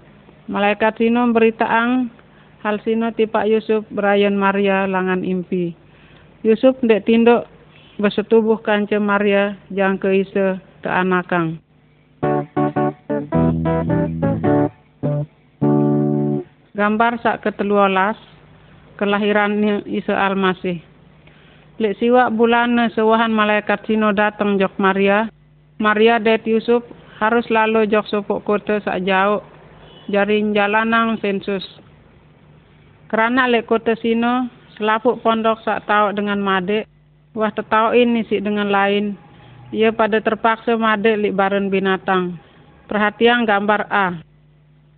Malaikat 0.52 1.00
sino 1.00 1.26
beritaang 1.32 2.12
hal 2.62 2.78
sino 2.84 3.10
tipak 3.16 3.48
Yusuf 3.50 3.88
berayan 3.90 4.36
Maria 4.38 4.86
langan 4.86 5.24
impi. 5.24 5.74
Yusuf 6.46 6.78
ndek 6.86 7.10
tinduk 7.10 7.50
bersetubuh 7.96 8.60
kanca 8.60 9.00
Maria 9.00 9.56
jang 9.72 9.96
ke 9.96 10.12
Isa 10.24 10.60
ke 10.84 10.90
anakang. 10.92 11.64
Gambar 16.76 17.24
sak 17.24 17.48
ketelualas 17.48 18.20
kelahiran 19.00 19.64
Isa 19.88 20.12
Almasih. 20.12 20.84
Lek 21.80 21.96
siwak 22.00 22.32
bulan 22.36 22.76
sewahan 22.92 23.32
malaikat 23.32 23.84
sino 23.88 24.12
datang 24.12 24.60
jok 24.60 24.76
Maria. 24.76 25.32
Maria 25.80 26.20
det 26.20 26.44
Yusuf 26.48 26.84
harus 27.20 27.48
lalu 27.52 27.88
jok 27.88 28.08
sopok 28.12 28.44
kota 28.44 28.84
sak 28.84 29.04
jauh. 29.08 29.40
Jaring 30.12 30.54
jalanang 30.54 31.18
sensus. 31.24 31.64
Kerana 33.08 33.48
lek 33.48 33.72
kota 33.72 33.96
sino 33.96 34.52
selapuk 34.76 35.24
pondok 35.24 35.64
sak 35.64 35.88
tau 35.88 36.12
dengan 36.12 36.44
made. 36.44 36.84
Wah 37.36 37.52
tetau 37.52 37.92
ini 37.92 38.24
sih 38.26 38.40
dengan 38.40 38.72
lain. 38.72 39.20
Ia 39.76 39.92
pada 39.92 40.24
terpaksa 40.24 40.80
made 40.80 41.20
lik 41.20 41.36
barun 41.36 41.68
binatang. 41.68 42.40
Perhatian 42.88 43.44
gambar 43.44 43.92
A. 43.92 44.08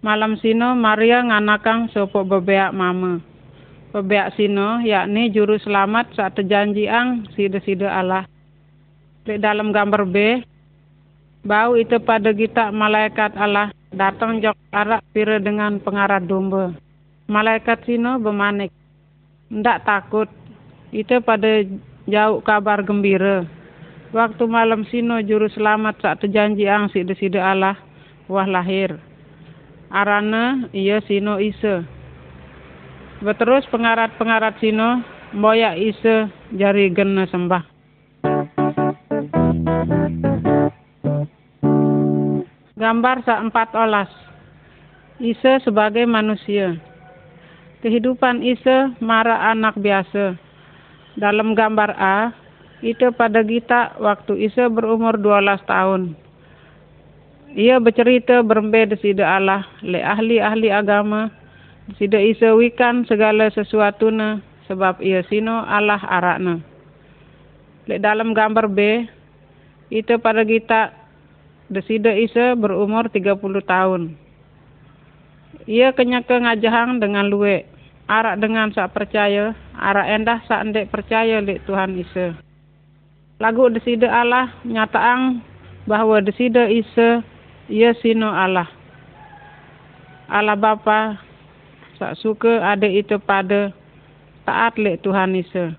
Malam 0.05 0.37
sino 0.37 0.77
Maria 0.77 1.25
nganakang 1.25 1.89
sopok 1.89 2.29
bebeak 2.29 2.69
mama 2.71 3.19
pebeak 3.91 4.35
sino 4.37 4.83
yakni 4.83 5.33
juru 5.33 5.57
selamat 5.57 6.13
saat 6.13 6.37
terjanji 6.37 6.85
ang 6.85 7.25
sida-sida 7.33 7.89
Allah. 7.89 8.29
Di 9.25 9.41
dalam 9.41 9.73
gambar 9.73 10.05
B, 10.07 10.17
bau 11.43 11.73
itu 11.73 11.97
pada 11.99 12.31
kita 12.31 12.71
malaikat 12.71 13.35
Allah 13.35 13.73
datang 13.91 14.39
jok 14.39 14.55
arak 14.71 15.03
pira 15.11 15.41
dengan 15.41 15.81
pengarat 15.81 16.23
domba. 16.29 16.71
Malaikat 17.27 17.83
sino 17.83 18.21
bermanik, 18.21 18.71
ndak 19.51 19.83
takut, 19.83 20.31
itu 20.95 21.19
pada 21.19 21.65
jauh 22.07 22.39
kabar 22.41 22.81
gembira. 22.81 23.43
Waktu 24.15 24.47
malam 24.47 24.87
sino 24.87 25.19
juru 25.19 25.51
selamat 25.51 25.99
saat 25.99 26.17
terjanji 26.23 26.63
ang 26.65 26.87
sida-sida 26.89 27.43
Allah, 27.43 27.75
wah 28.31 28.47
lahir. 28.47 28.95
Arana 29.87 30.67
iya 30.75 30.99
sino 31.07 31.39
isa 31.39 31.87
Beterus 33.17 33.65
pengarat-pengarat 33.73 34.61
sino 34.61 35.01
moyak 35.33 35.73
isa 35.81 36.29
jari 36.53 36.93
gena 36.93 37.25
sembah. 37.25 37.65
Gambar 42.77 43.17
sa 43.25 43.41
empat 43.41 43.73
olas. 43.73 44.11
Isa 45.17 45.57
sebagai 45.65 46.05
manusia. 46.05 46.77
Kehidupan 47.81 48.45
Isa 48.45 48.93
mara 49.01 49.49
anak 49.49 49.81
biasa. 49.81 50.46
Dalam 51.17 51.57
gambar 51.57 51.97
A, 51.97 52.29
itu 52.85 53.09
pada 53.17 53.41
kita 53.41 53.97
waktu 53.97 54.47
Isa 54.47 54.69
berumur 54.69 55.17
12 55.17 55.65
tahun. 55.65 56.13
Ia 57.57 57.81
bercerita 57.81 58.45
berembe 58.45 58.85
desida 58.85 59.25
Allah 59.25 59.65
le 59.81 59.97
ahli-ahli 59.97 60.69
agama 60.69 61.33
Sida 61.95 62.19
isa 62.19 62.51
wikan 62.51 63.07
segala 63.07 63.47
sesuatu 63.47 64.11
na 64.11 64.43
sebab 64.67 64.99
ia 64.99 65.23
sino 65.31 65.63
Allah 65.63 66.03
arakna. 66.03 66.59
Lek 67.87 68.03
dalam 68.03 68.35
gambar 68.35 68.67
B, 68.67 69.07
itu 69.87 70.19
pada 70.19 70.43
kita 70.43 70.91
desida 71.71 72.11
isa 72.11 72.59
berumur 72.59 73.07
30 73.07 73.39
tahun. 73.63 74.19
Ia 75.63 75.95
kenyaka 75.95 76.43
ngajahang 76.43 76.99
dengan 76.99 77.31
luwe, 77.31 77.63
arak 78.07 78.39
dengan 78.39 78.71
sak 78.71 78.95
percaya, 78.95 79.51
arak 79.75 80.07
endah 80.07 80.39
sak 80.47 80.63
ndek 80.71 80.89
percaya 80.89 81.43
lek 81.43 81.63
Tuhan 81.67 81.99
Isa. 81.99 82.39
Lagu 83.37 83.69
desida 83.69 84.09
Allah 84.09 84.49
nyataang 84.65 85.43
bahwa 85.85 86.23
desida 86.23 86.71
Isa 86.71 87.21
ia 87.67 87.93
sino 87.99 88.31
Allah. 88.31 88.67
Allah 90.27 90.57
Bapa 90.57 91.19
sak 91.99 92.17
suka 92.19 92.63
ada 92.63 92.87
itu 92.87 93.19
pada 93.19 93.75
taat 94.47 94.79
lek 94.79 95.03
Tuhan 95.03 95.35
Isa. 95.35 95.75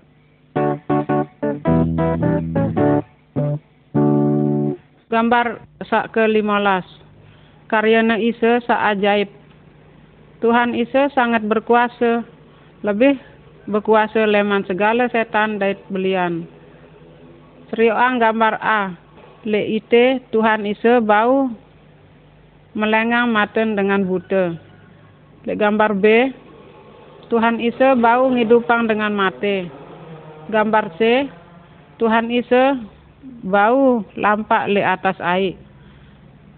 Gambar 5.09 5.65
sak 5.89 6.13
ke 6.13 6.23
limolas. 6.29 6.85
Karyana 7.65 8.21
Isa 8.21 8.61
sak 8.61 8.77
ajaib. 8.93 9.38
Tuhan 10.39 10.71
Isa 10.75 11.11
sangat 11.11 11.43
berkuasa. 11.43 12.23
Lebih 12.79 13.19
berkuasa 13.67 14.23
leman 14.23 14.63
segala 14.63 15.11
setan 15.11 15.59
dari 15.59 15.75
belian. 15.91 16.47
Serioang 17.69 18.17
gambar 18.17 18.55
A. 18.63 18.95
Le 19.43 19.63
ite 19.79 20.19
Tuhan 20.31 20.67
Isa 20.67 20.99
bau 20.99 21.51
melengang 22.75 23.31
maten 23.31 23.75
dengan 23.75 24.03
buta. 24.03 24.55
Lek 25.47 25.59
gambar 25.59 25.95
B, 25.95 26.05
Tuhan 27.31 27.63
Isa 27.63 27.95
bau 27.95 28.27
ngidupang 28.31 28.87
dengan 28.89 29.15
mati. 29.15 29.67
Gambar 30.51 30.97
C, 30.99 31.29
Tuhan 32.01 32.27
Isa 32.33 32.75
bau 33.45 34.03
lampak 34.19 34.67
le 34.71 34.83
atas 34.83 35.15
air. 35.23 35.55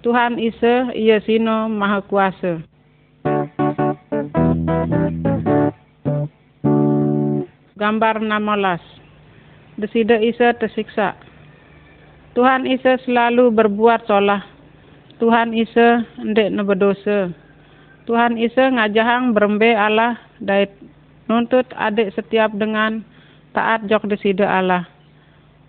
Tuhan 0.01 0.41
Isa 0.41 0.89
ia 0.97 1.21
sino 1.21 1.69
maha 1.69 2.01
kuasa. 2.01 2.70
Gambar 7.81 8.21
16. 8.21 9.81
Desida 9.81 10.21
Isa 10.21 10.53
tersiksa. 10.53 11.17
Tuhan 12.37 12.69
Isa 12.69 13.01
selalu 13.01 13.49
berbuat 13.49 14.05
solah. 14.05 14.45
Tuhan 15.17 15.57
Isa 15.57 16.05
ndek 16.21 16.61
berdosa. 16.61 17.33
Tuhan 18.05 18.37
Isa 18.37 18.69
ngajahang 18.69 19.33
berembe 19.33 19.73
Allah 19.73 20.21
dait 20.37 20.69
nuntut 21.25 21.65
adik 21.73 22.13
setiap 22.13 22.53
dengan 22.53 23.01
taat 23.57 23.89
jok 23.89 24.05
desida 24.13 24.45
Allah. 24.45 24.85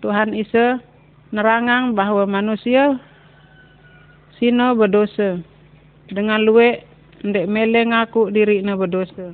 Tuhan 0.05 0.37
Isa 0.37 0.85
nerangang 1.33 1.97
bahwa 1.97 2.29
manusia 2.29 3.01
sino 4.37 4.77
berdosa. 4.77 5.41
Dengan 6.13 6.45
luwe 6.45 6.85
ndek 7.25 7.49
mele 7.49 7.89
ngaku 7.89 8.29
diri 8.29 8.61
na 8.61 8.77
berdosa. 8.77 9.33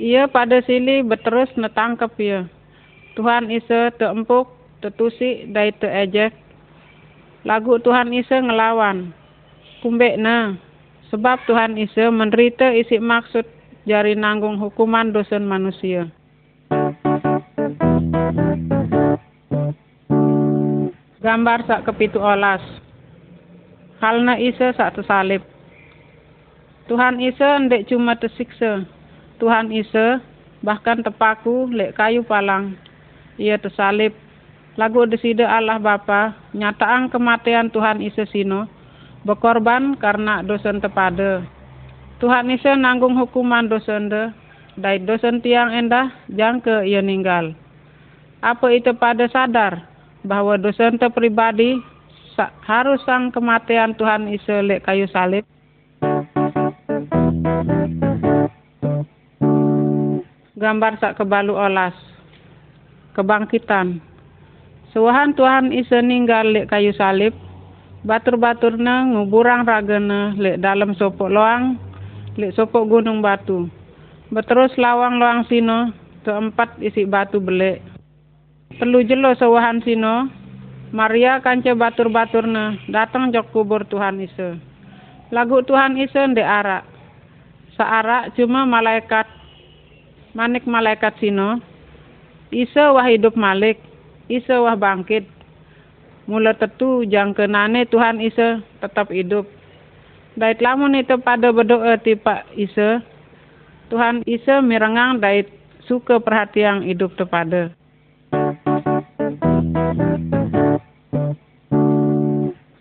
Ia 0.00 0.32
pada 0.32 0.64
sili 0.64 1.04
berterus 1.04 1.52
netangkep 1.60 2.12
ya. 2.16 2.48
Tuhan 3.20 3.52
Isa 3.52 3.92
teempuk, 4.00 4.48
tetusik, 4.80 5.52
dai 5.52 5.76
teejek. 5.76 6.32
Lagu 7.44 7.76
Tuhan 7.84 8.08
Isa 8.16 8.40
ngelawan. 8.40 9.12
Kumbek 9.84 10.16
na, 10.16 10.56
Sebab 11.10 11.42
Tuhan 11.44 11.74
Isa 11.74 12.06
menderita 12.08 12.70
isi 12.70 13.02
maksud 13.02 13.42
jari 13.82 14.14
nanggung 14.14 14.62
hukuman 14.62 15.10
dosa 15.10 15.42
manusia. 15.42 16.06
Gambar 21.18 21.66
sak 21.66 21.90
kepitu 21.90 22.22
olas. 22.22 22.62
Halna 23.98 24.38
Isa 24.38 24.70
sak 24.78 24.96
tersalib. 24.96 25.42
Tuhan 26.86 27.18
Isa 27.18 27.58
ndek 27.58 27.90
cuma 27.90 28.14
tersiksa. 28.14 28.86
Tuhan 29.40 29.72
Isa 29.72 30.20
bahkan 30.60 31.00
tepaku 31.00 31.72
lek 31.72 31.96
kayu 31.96 32.20
palang. 32.22 32.76
Ia 33.40 33.56
tersalib. 33.56 34.12
Lagu 34.76 35.02
desida 35.08 35.48
Allah 35.50 35.80
Bapa 35.80 36.36
nyataan 36.52 37.10
kematian 37.10 37.72
Tuhan 37.72 38.04
Isa 38.04 38.28
sino 38.28 38.68
berkorban 39.24 39.96
karena 39.96 40.44
dosen 40.44 40.78
tepada. 40.78 41.44
Tuhan 42.20 42.52
Isa 42.52 42.76
nanggung 42.76 43.16
hukuman 43.16 43.66
dosen 43.66 44.12
de, 44.12 44.28
dari 44.76 45.00
dosen 45.00 45.40
tiang 45.40 45.72
endah 45.72 46.12
jangke 46.28 46.84
ia 46.84 47.00
ninggal. 47.00 47.56
Apa 48.40 48.72
itu 48.72 48.92
pada 48.96 49.24
sadar 49.28 49.88
bahwa 50.24 50.56
dosen 50.60 51.00
pribadi 51.00 51.80
harus 52.64 53.00
sang 53.04 53.28
kematian 53.32 53.96
Tuhan 53.96 54.28
Isa 54.32 54.64
lek 54.64 54.84
kayu 54.84 55.08
salib. 55.08 55.44
Gambar 60.60 61.00
sak 61.00 61.16
kebalu 61.16 61.56
olas. 61.56 61.96
Kebangkitan. 63.16 63.96
Suahan 64.92 65.32
Tuhan 65.32 65.72
Isa 65.72 66.04
ninggal 66.04 66.52
lek 66.52 66.68
kayu 66.68 66.92
salib. 67.00 67.32
Batur-baturna 68.04 69.08
nguburang 69.08 69.64
ragana 69.64 70.36
lek 70.36 70.60
dalam 70.60 70.92
sopok 70.92 71.32
loang, 71.32 71.80
lek 72.36 72.52
sopok 72.52 72.92
gunung 72.92 73.24
batu. 73.24 73.72
Beterus 74.28 74.76
lawang-lawang 74.76 75.48
sino, 75.48 75.96
keempat 76.28 76.76
isi 76.84 77.08
batu 77.08 77.40
belek. 77.40 77.80
Perlu 78.76 79.00
jelo 79.08 79.32
sewahan 79.40 79.80
sino, 79.80 80.28
Maria 80.92 81.40
kanca 81.40 81.72
batur-baturna 81.72 82.76
datang 82.92 83.32
jok 83.32 83.48
kubur 83.56 83.88
Tuhan 83.88 84.20
Isa. 84.20 84.60
Lagu 85.32 85.64
Tuhan 85.64 85.96
Isa 85.96 86.28
ndek 86.28 86.44
arak. 86.44 86.84
Saarak 87.80 88.36
cuma 88.36 88.68
malaikat 88.68 89.39
manik 90.32 90.66
malaikat 90.66 91.16
sino. 91.18 91.58
Isa 92.50 92.90
wah 92.90 93.06
hidup 93.06 93.38
malik, 93.38 93.78
Isa 94.26 94.58
wah 94.58 94.74
bangkit. 94.74 95.26
Mula 96.26 96.54
tetu 96.54 97.06
jang 97.06 97.34
kenane 97.34 97.86
Tuhan 97.86 98.22
Isa 98.22 98.62
tetap 98.82 99.10
hidup. 99.10 99.46
Dait 100.38 100.58
lamun 100.62 100.94
itu 100.94 101.18
pada 101.18 101.50
berdoa 101.50 101.98
tipa 101.98 102.46
Isa, 102.54 103.02
Tuhan 103.90 104.22
Isa 104.26 104.62
mirengang 104.62 105.18
dait 105.18 105.50
suka 105.90 106.22
perhatian 106.22 106.86
hidup 106.86 107.18
tepada. 107.18 107.74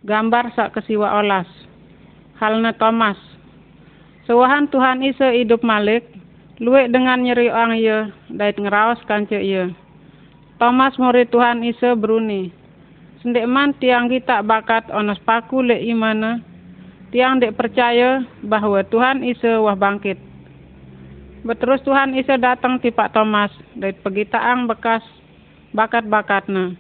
Gambar 0.05 0.53
sak 0.57 0.77
kesiwa 0.77 1.21
olas. 1.21 1.49
Halna 2.38 2.73
Thomas. 2.77 3.17
Sewahan 4.29 4.69
Tuhan 4.69 5.01
Isa 5.05 5.33
hidup 5.33 5.65
malik, 5.65 6.05
luwek 6.59 6.91
dengan 6.91 7.23
nyeri 7.23 7.47
orang 7.47 7.79
ia, 7.79 8.11
dait 8.27 8.59
ngeraos 8.59 8.99
kanca 9.07 9.39
ia. 9.39 9.71
Thomas 10.59 10.99
murid 10.99 11.31
Tuhan 11.31 11.63
Isa 11.63 11.95
beruni. 11.95 12.51
Sendek 13.23 13.47
man 13.47 13.71
tiang 13.79 14.11
kita 14.11 14.43
bakat 14.43 14.91
onos 14.91 15.19
paku 15.23 15.63
le 15.63 15.79
imana, 15.79 16.43
tiang 17.11 17.39
dek 17.39 17.55
percaya 17.55 18.23
bahwa 18.43 18.83
Tuhan 18.83 19.23
Isa 19.23 19.59
wah 19.63 19.75
bangkit. 19.75 20.19
Beterus 21.47 21.79
Tuhan 21.87 22.11
Isa 22.19 22.35
datang 22.35 22.83
tipak 22.83 23.15
Thomas, 23.15 23.51
dait 23.75 23.95
pegitaang 24.03 24.67
bekas 24.67 25.03
bakat-bakatna. 25.71 26.75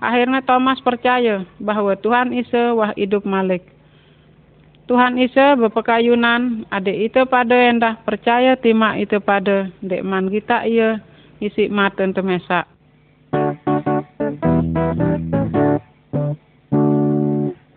Akhirnya 0.00 0.40
Thomas 0.42 0.80
percaya 0.80 1.44
bahwa 1.60 1.92
Tuhan 2.00 2.32
Isa 2.32 2.72
wah 2.72 2.96
hidup 2.96 3.28
malik. 3.28 3.68
Tuhan 4.90 5.14
Isa 5.14 5.54
berpekayunan, 5.54 6.66
adik 6.74 7.14
itu 7.14 7.22
pada 7.30 7.54
endah 7.54 8.02
percaya 8.02 8.58
tima 8.58 8.98
itu 8.98 9.22
pada, 9.22 9.70
dek 9.78 10.02
man 10.02 10.26
kita 10.26 10.66
iya 10.66 10.98
isi 11.38 11.70
mata 11.70 12.02
temesa. 12.10 12.66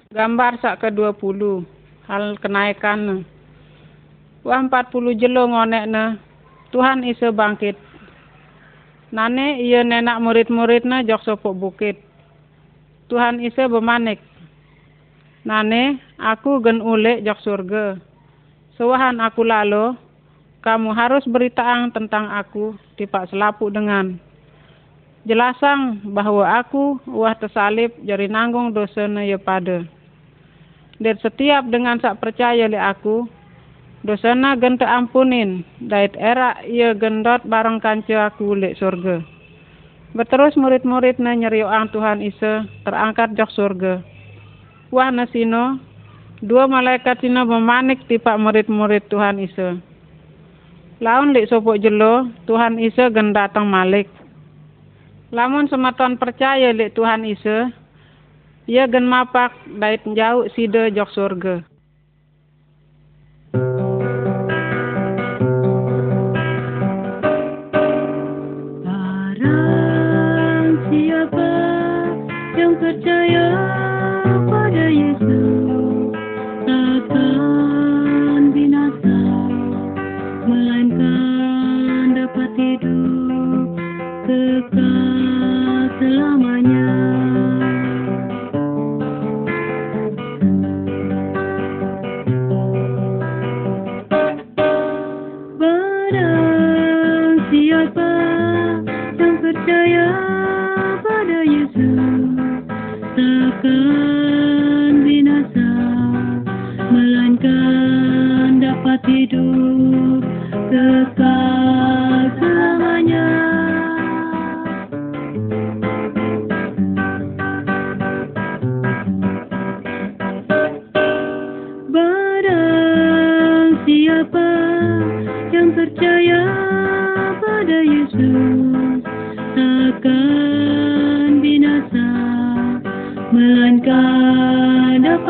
Gambar 0.10 0.58
sak 0.64 0.82
ke-20, 0.82 1.42
hal 2.10 2.42
kenaikan. 2.42 3.22
Wah 4.42 4.62
40 4.66 5.22
jelo 5.22 5.46
ngonek 5.46 5.86
na, 5.86 6.18
Tuhan 6.74 7.06
Isa 7.06 7.30
bangkit. 7.30 7.78
Nane 9.14 9.62
iya 9.62 9.86
nenak 9.86 10.18
murid-muridna 10.26 11.06
jok 11.06 11.22
sopok 11.22 11.54
bukit. 11.54 12.02
Tuhan 13.14 13.46
Isa 13.46 13.70
bemanik. 13.70 14.18
Nane, 15.46 16.02
aku 16.18 16.58
gen 16.66 16.82
ule 16.82 17.22
jok 17.22 17.38
surga. 17.46 18.02
Sewahan 18.82 19.22
aku 19.22 19.46
lalu, 19.46 19.94
kamu 20.66 20.90
harus 20.98 21.22
beritaang 21.30 21.94
tentang 21.94 22.34
aku 22.34 22.74
tipak 22.98 23.30
selapu 23.30 23.70
dengan. 23.70 24.18
Jelasang 25.30 26.02
bahwa 26.18 26.50
aku 26.50 26.98
wah 27.06 27.38
tersalib 27.38 27.94
jari 28.02 28.26
nanggung 28.26 28.74
dosa 28.74 29.06
ya 29.22 29.38
pada. 29.38 29.86
Dan 30.98 31.16
setiap 31.22 31.70
dengan 31.70 32.02
sak 32.02 32.26
percaya 32.26 32.66
li 32.66 32.82
aku, 32.82 33.30
dosana 34.02 34.58
gen 34.58 34.82
ampunin, 34.82 35.62
dait 35.78 36.18
era 36.18 36.58
ia 36.66 36.98
gendot 36.98 37.46
bareng 37.46 37.78
kanca 37.78 38.34
aku 38.34 38.58
lek 38.58 38.82
surga. 38.82 39.22
Beterus 40.18 40.58
murid-muridnya 40.58 41.38
nyerioang 41.38 41.94
Tuhan 41.94 42.26
Isa 42.26 42.66
terangkat 42.82 43.38
jok 43.38 43.54
surga. 43.54 44.15
Wah 44.94 45.10
nasino, 45.10 45.82
dua 46.46 46.70
malaikat 46.70 47.26
sino 47.26 47.42
memanik 47.42 48.06
tipak 48.06 48.38
murid-murid 48.38 49.10
Tuhan 49.10 49.42
Isa. 49.42 49.82
Laun 51.02 51.34
lik 51.34 51.50
sopok 51.50 51.82
jelo, 51.82 52.30
Tuhan 52.46 52.78
Isa 52.78 53.10
gen 53.10 53.34
datang 53.34 53.66
malik. 53.66 54.06
Lamun 55.34 55.66
sematon 55.68 56.22
percaya 56.22 56.70
lik 56.70 56.94
Tuhan 56.94 57.26
Isa, 57.26 57.74
ia 58.70 58.86
gen 58.86 59.10
mapak 59.10 59.52
dait 59.82 60.06
jauh 60.06 60.46
sida 60.54 60.94
jok 60.94 61.10
surga. 61.12 61.75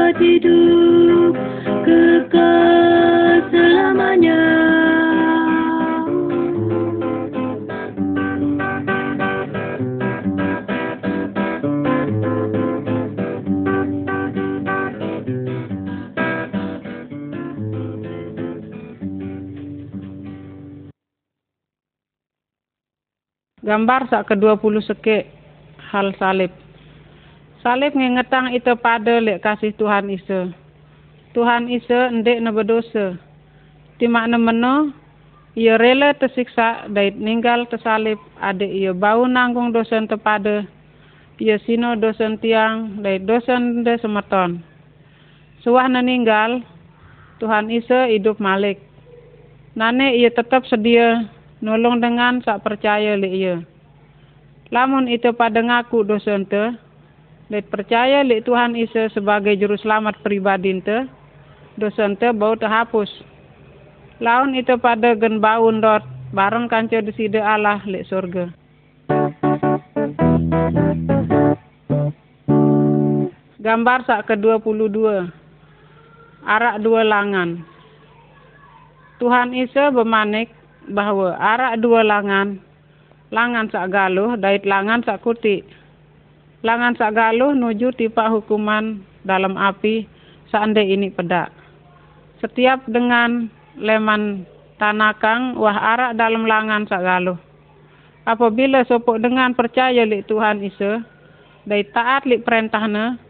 Dapat 0.06 0.22
hidup 0.22 1.34
kekal 1.82 3.42
selamanya. 3.50 4.46
Gambar 23.66 24.06
sak 24.14 24.30
ke-20 24.30 24.86
seke 24.86 25.26
hal 25.90 26.14
salib. 26.22 26.65
Salib 27.66 27.98
ngingetang 27.98 28.54
itu 28.54 28.78
pada 28.78 29.18
lek 29.18 29.42
kasih 29.42 29.74
Tuhan 29.74 30.06
Isa. 30.14 30.54
Tuhan 31.34 31.66
Isa 31.66 32.14
ndek 32.14 32.38
na 32.46 32.54
berdosa. 32.54 33.18
Di 33.98 34.06
makna 34.06 34.38
meno, 34.38 34.94
ia 35.58 35.74
rela 35.74 36.14
tersiksa 36.14 36.86
dait 36.94 37.18
ninggal 37.18 37.66
tersalib 37.66 38.22
adik 38.38 38.70
ia 38.70 38.94
bau 38.94 39.26
nanggung 39.26 39.74
dosen 39.74 40.06
tepada. 40.06 40.70
Ia 41.42 41.58
sino 41.66 41.98
dosen 41.98 42.38
tiang 42.38 43.02
dait 43.02 43.26
dosen 43.26 43.82
de 43.82 43.98
semeton. 43.98 44.62
Suah 45.66 45.90
ninggal, 45.90 46.62
Tuhan 47.42 47.74
Isa 47.74 48.06
hidup 48.14 48.38
malik. 48.38 48.78
Nane 49.74 50.14
ia 50.14 50.30
tetap 50.30 50.70
sedia 50.70 51.26
nolong 51.66 51.98
dengan 51.98 52.46
sak 52.46 52.62
percaya 52.62 53.18
le 53.18 53.30
ia. 53.34 53.56
Lamun 54.70 55.10
itu 55.10 55.34
pada 55.34 55.66
ngaku 55.66 56.06
dosen 56.06 56.46
te, 56.46 56.85
Let 57.46 57.70
percaya 57.70 58.26
li 58.26 58.42
Tuhan 58.42 58.74
Isa 58.74 59.06
sebagai 59.14 59.54
juru 59.54 59.78
selamat 59.78 60.18
pribadi 60.26 60.82
dosen 61.78 62.18
te 62.18 62.34
bau 62.34 62.58
terhapus. 62.58 63.06
Laun 64.18 64.58
itu 64.58 64.74
pada 64.82 65.14
gen 65.14 65.38
baun 65.38 65.78
dot 65.78 66.02
bareng 66.34 66.66
kanca 66.66 67.06
deside 67.06 67.38
Allah 67.38 67.86
lek 67.86 68.10
surga. 68.10 68.50
Gambar 73.62 74.00
sak 74.10 74.26
ke-22. 74.26 75.30
Arak 76.50 76.82
dua 76.82 77.06
langan. 77.06 77.62
Tuhan 79.22 79.54
Isa 79.54 79.94
bemanik 79.94 80.50
bahwa 80.90 81.38
arak 81.38 81.78
dua 81.78 82.02
langan, 82.02 82.58
langan 83.30 83.70
sak 83.70 83.94
galuh 83.94 84.34
dait 84.34 84.66
langan 84.66 85.06
sak 85.06 85.22
kuti. 85.22 85.85
Langan 86.66 86.98
sak 86.98 87.14
galuh 87.14 87.54
nuju 87.54 87.94
tipa 87.94 88.26
hukuman 88.26 88.98
dalam 89.22 89.54
api 89.54 90.10
seandai 90.50 90.98
ini 90.98 91.14
pedak. 91.14 91.54
Setiap 92.42 92.90
dengan 92.90 93.54
leman 93.78 94.50
tanakang 94.82 95.62
wah 95.62 95.78
arak 95.78 96.18
dalam 96.18 96.50
langan 96.50 96.90
sak 96.90 97.06
galuh. 97.06 97.38
Apabila 98.26 98.82
sopok 98.90 99.22
dengan 99.22 99.54
percaya 99.54 100.10
li 100.10 100.26
Tuhan 100.26 100.66
Isa, 100.66 101.06
dai 101.70 101.86
taat 101.86 102.26
li 102.26 102.42
perintahna, 102.42 103.22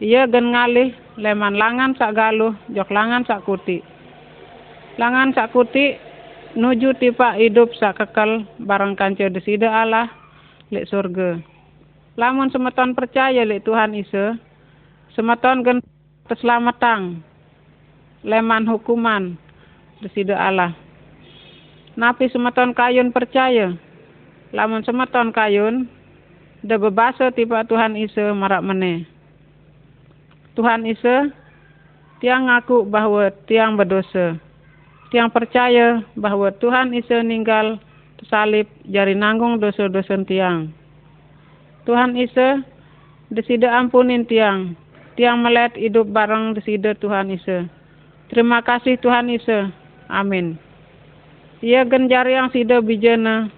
ia 0.00 0.24
gen 0.24 0.56
ngalih 0.56 0.96
leman 1.20 1.60
langan 1.60 1.92
sak 2.00 2.16
galuh 2.16 2.56
jok 2.72 2.88
langan 2.88 3.28
sak 3.28 3.44
kuti. 3.44 3.84
Langan 4.96 5.36
sak 5.36 5.52
kuti 5.52 6.00
nuju 6.56 6.96
tipa 6.96 7.36
hidup 7.36 7.76
sak 7.76 8.00
kekal 8.00 8.48
barang 8.64 8.96
kanca 8.96 9.28
desida 9.28 9.68
Allah 9.68 10.08
lek 10.72 10.88
surga. 10.88 11.55
Lamun 12.16 12.48
semeton 12.48 12.96
percaya 12.96 13.44
lek 13.44 13.68
Tuhan 13.68 13.92
Isa, 13.92 14.40
semeton 15.12 15.60
gen 15.60 15.78
keselamatan 16.24 17.20
leman 18.24 18.64
hukuman 18.64 19.36
desida 20.00 20.40
Allah. 20.40 20.72
Napi 21.92 22.32
semeton 22.32 22.72
kayun 22.72 23.12
percaya, 23.12 23.76
lamun 24.48 24.80
semeton 24.80 25.28
kayun, 25.28 25.92
da 26.64 26.80
bebasa 26.80 27.28
tiba 27.36 27.68
Tuhan 27.68 28.00
Isa 28.00 28.32
marak 28.32 28.64
meneh. 28.64 29.04
Tuhan 30.56 30.88
Isa, 30.88 31.28
tiang 32.24 32.48
ngaku 32.48 32.88
bahwa 32.88 33.28
tiang 33.44 33.76
berdosa. 33.76 34.40
Tiang 35.12 35.28
percaya 35.28 36.00
bahwa 36.16 36.48
Tuhan 36.48 36.96
Isa 36.96 37.20
ninggal 37.20 37.76
tersalib 38.16 38.72
jari 38.88 39.12
nanggung 39.12 39.60
dosa-dosa 39.60 40.16
tiang. 40.24 40.72
Tuhan 41.86 42.18
Isa, 42.18 42.66
desida 43.30 43.70
ampunin 43.78 44.26
tiang. 44.26 44.74
Tiang 45.14 45.38
melet 45.38 45.70
hidup 45.78 46.10
bareng 46.10 46.58
desida 46.58 46.98
Tuhan 46.98 47.30
Isa. 47.30 47.70
Terima 48.26 48.58
kasih 48.60 48.98
Tuhan 48.98 49.30
Isa. 49.30 49.70
Amin. 50.10 50.58
Ia 51.62 51.86
genjar 51.86 52.26
yang 52.26 52.50
sida 52.50 52.82
bijana, 52.82 53.48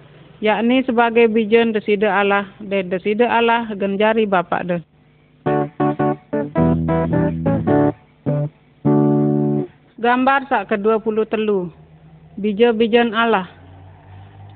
yakni 0.45 0.85
sebagai 0.85 1.25
bijan 1.25 1.73
desida 1.73 2.21
Allah, 2.21 2.47
dan 2.61 2.93
desida 2.93 3.27
Allah 3.27 3.65
genjari 3.75 4.29
Bapak 4.29 4.61
de. 4.69 4.77
Gambar 9.99 10.47
sak 10.47 10.71
ke-20 10.71 11.17
telu. 11.27 11.73
Bija-bijan 12.39 13.11
Allah. 13.11 13.51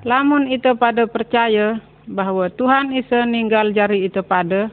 Lamun 0.08 0.48
itu 0.48 0.72
pada 0.78 1.04
percaya 1.04 1.84
bahwa 2.08 2.52
Tuhan 2.52 2.92
Isa 2.92 3.24
ninggal 3.24 3.72
jari 3.72 4.04
itu 4.04 4.20
pada, 4.20 4.68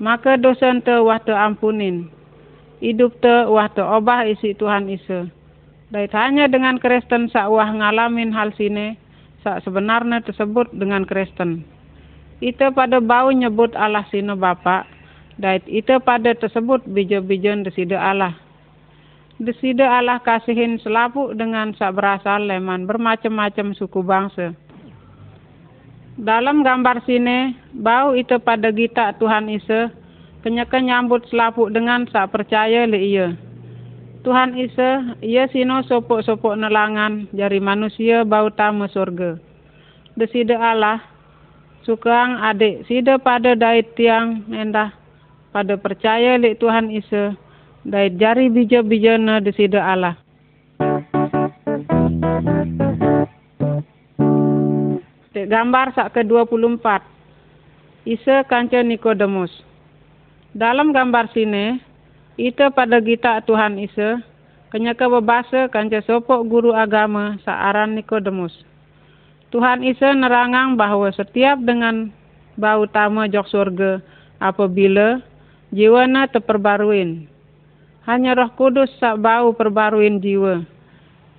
maka 0.00 0.36
dosa 0.40 0.72
te 0.80 0.96
wah 1.00 1.20
te 1.20 1.32
ampunin. 1.32 2.08
Hidup 2.80 3.20
te 3.20 3.44
wah 3.48 3.68
te 3.68 3.84
obah 3.84 4.24
isi 4.24 4.56
Tuhan 4.56 4.88
Isa. 4.88 5.28
Dait 5.90 6.12
hanya 6.14 6.46
dengan 6.46 6.78
Kristen 6.78 7.28
sak 7.28 7.50
wah 7.50 7.66
ngalamin 7.66 8.30
hal 8.30 8.54
sini, 8.54 8.94
sak 9.42 9.66
sebenarnya 9.66 10.22
tersebut 10.22 10.70
dengan 10.72 11.02
Kristen. 11.04 11.66
Itu 12.40 12.72
pada 12.72 13.02
bau 13.04 13.28
nyebut 13.28 13.76
Allah 13.76 14.08
sino 14.08 14.32
Bapa, 14.32 14.88
dait 15.36 15.60
itu 15.68 15.92
pada 16.00 16.32
tersebut 16.32 16.80
bija-bijan 16.88 17.66
desida 17.66 18.00
Allah. 18.00 18.32
Desida 19.40 19.88
Allah 20.00 20.20
kasihin 20.20 20.76
selapuk 20.80 21.32
dengan 21.36 21.72
sak 21.76 21.96
berasal 21.96 22.44
leman 22.48 22.84
bermacam-macam 22.84 23.72
suku 23.76 24.00
bangsa. 24.04 24.52
Dalam 26.18 26.66
gambar 26.66 27.06
sini, 27.06 27.54
bau 27.70 28.18
itu 28.18 28.34
pada 28.42 28.74
gita 28.74 29.14
Tuhan 29.22 29.46
Isa, 29.46 29.94
kenyaka 30.42 30.82
nyambut 30.82 31.22
selapuk 31.30 31.70
dengan 31.70 32.08
sak 32.10 32.34
percaya 32.34 32.82
le 32.88 32.98
iya. 32.98 33.28
Tuhan 34.26 34.58
Isa, 34.58 35.16
ia 35.22 35.46
sino 35.48 35.86
sopok-sopok 35.86 36.58
nelangan 36.58 37.30
jari 37.30 37.62
manusia 37.62 38.26
bau 38.26 38.50
tamu 38.50 38.90
surga. 38.90 39.38
Desida 40.18 40.58
Allah, 40.58 40.98
sukang 41.86 42.42
adik 42.42 42.84
sida 42.90 43.16
pada 43.16 43.54
dait 43.54 43.88
tiang 43.96 44.44
endah 44.52 44.92
pada 45.54 45.78
percaya 45.80 46.36
le 46.36 46.58
Tuhan 46.58 46.90
Isa, 46.90 47.38
dait 47.86 48.18
jari 48.20 48.50
bija-bijana 48.52 49.40
desida 49.40 49.80
Allah. 49.86 50.18
Gambar 55.34 55.94
sak 55.94 56.18
ke-24. 56.18 56.86
Isa 58.02 58.42
kanca 58.50 58.82
Nikodemus. 58.82 59.52
Dalam 60.50 60.90
gambar 60.90 61.30
sini, 61.30 61.78
itu 62.34 62.66
pada 62.74 62.98
gita 62.98 63.38
Tuhan 63.46 63.78
Isa, 63.78 64.18
kenyaka 64.74 65.06
bebasa 65.06 65.70
kanca 65.70 66.02
sopok 66.02 66.42
guru 66.50 66.74
agama 66.74 67.38
saaran 67.46 67.94
Nikodemus. 67.94 68.50
Tuhan 69.54 69.86
Isa 69.86 70.10
nerangang 70.14 70.74
bahwa 70.74 71.06
setiap 71.14 71.62
dengan 71.62 72.10
bau 72.58 72.86
tama 72.90 73.30
jok 73.30 73.46
surga 73.46 73.92
apabila 74.42 75.22
jiwana 75.70 76.26
terperbaruin. 76.26 77.30
Hanya 78.02 78.34
roh 78.34 78.50
kudus 78.58 78.90
sak 78.98 79.22
bau 79.22 79.54
perbaruin 79.54 80.18
jiwa. 80.18 80.66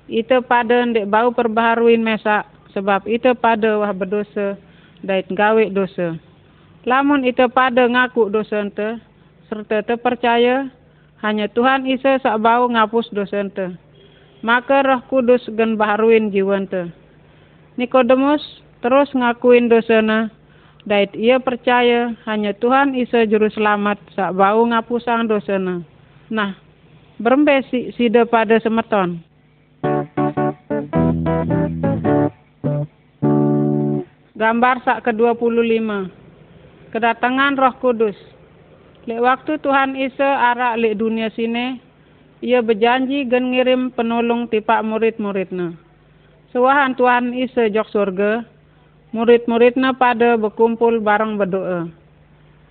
Itu 0.08 0.44
pada 0.48 0.88
ndek 0.88 1.08
bau 1.08 1.36
perbaharuin 1.36 2.04
mesak 2.04 2.51
sebab 2.72 3.08
itu 3.08 3.32
pada 3.38 3.80
wah 3.80 3.94
berdosa 3.96 4.60
dait 5.02 5.28
gawe 5.30 5.64
dosa. 5.74 6.18
Lamun 6.88 7.22
itu 7.26 7.46
pada 7.54 7.86
ngaku 7.86 8.34
dosa 8.34 8.66
ente, 8.66 8.98
serta 9.50 9.86
terpercaya 9.86 10.70
hanya 11.22 11.46
Tuhan 11.52 11.86
Isa 11.86 12.18
sak 12.18 12.42
bau 12.42 12.66
ngapus 12.66 13.14
dosa 13.14 13.46
ente. 13.46 13.78
Maka 14.42 14.82
roh 14.82 15.02
kudus 15.06 15.46
gen 15.54 15.78
baharuin 15.78 16.34
jiwa 16.34 16.58
ente. 16.58 16.90
Nikodemus 17.78 18.42
terus 18.82 19.14
ngakuin 19.14 19.70
dosana, 19.70 20.34
dait 20.90 21.14
ia 21.14 21.38
percaya 21.38 22.18
hanya 22.26 22.58
Tuhan 22.58 22.98
Isa 22.98 23.30
juru 23.30 23.54
selamat 23.54 24.02
sak 24.18 24.34
bau 24.34 24.66
ngapusang 24.66 25.30
dosana. 25.30 25.86
Nah, 26.34 26.58
berembe 27.22 27.62
si 27.70 27.94
sida 27.94 28.26
pada 28.26 28.58
semeton. 28.58 29.22
Gambar 34.42 34.82
sak 34.82 35.06
ke-25. 35.06 35.86
Kedatangan 36.90 37.62
Roh 37.62 37.78
Kudus. 37.78 38.18
Lek 39.06 39.22
waktu 39.22 39.62
Tuhan 39.62 39.94
Isa 39.94 40.26
arak 40.26 40.82
lek 40.82 40.98
dunia 40.98 41.30
sini, 41.38 41.78
ia 42.42 42.66
berjanji 42.66 43.30
gen 43.30 43.54
ngirim 43.54 43.94
penolong 43.94 44.50
tipak 44.50 44.82
murid-muridna. 44.82 45.78
Sewahan 46.50 46.98
Tuhan 46.98 47.38
Isa 47.38 47.70
jok 47.70 47.86
surga, 47.94 48.42
murid-muridna 49.14 49.94
pada 49.94 50.34
berkumpul 50.42 50.98
bareng 51.06 51.38
berdoa. 51.38 51.86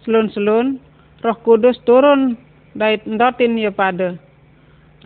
Selun-selun, 0.02 0.83
Roh 1.22 1.38
Kudus 1.46 1.78
turun 1.87 2.35
dait 2.74 3.06
ndotin 3.06 3.54
ia 3.54 3.70
pada. 3.70 4.18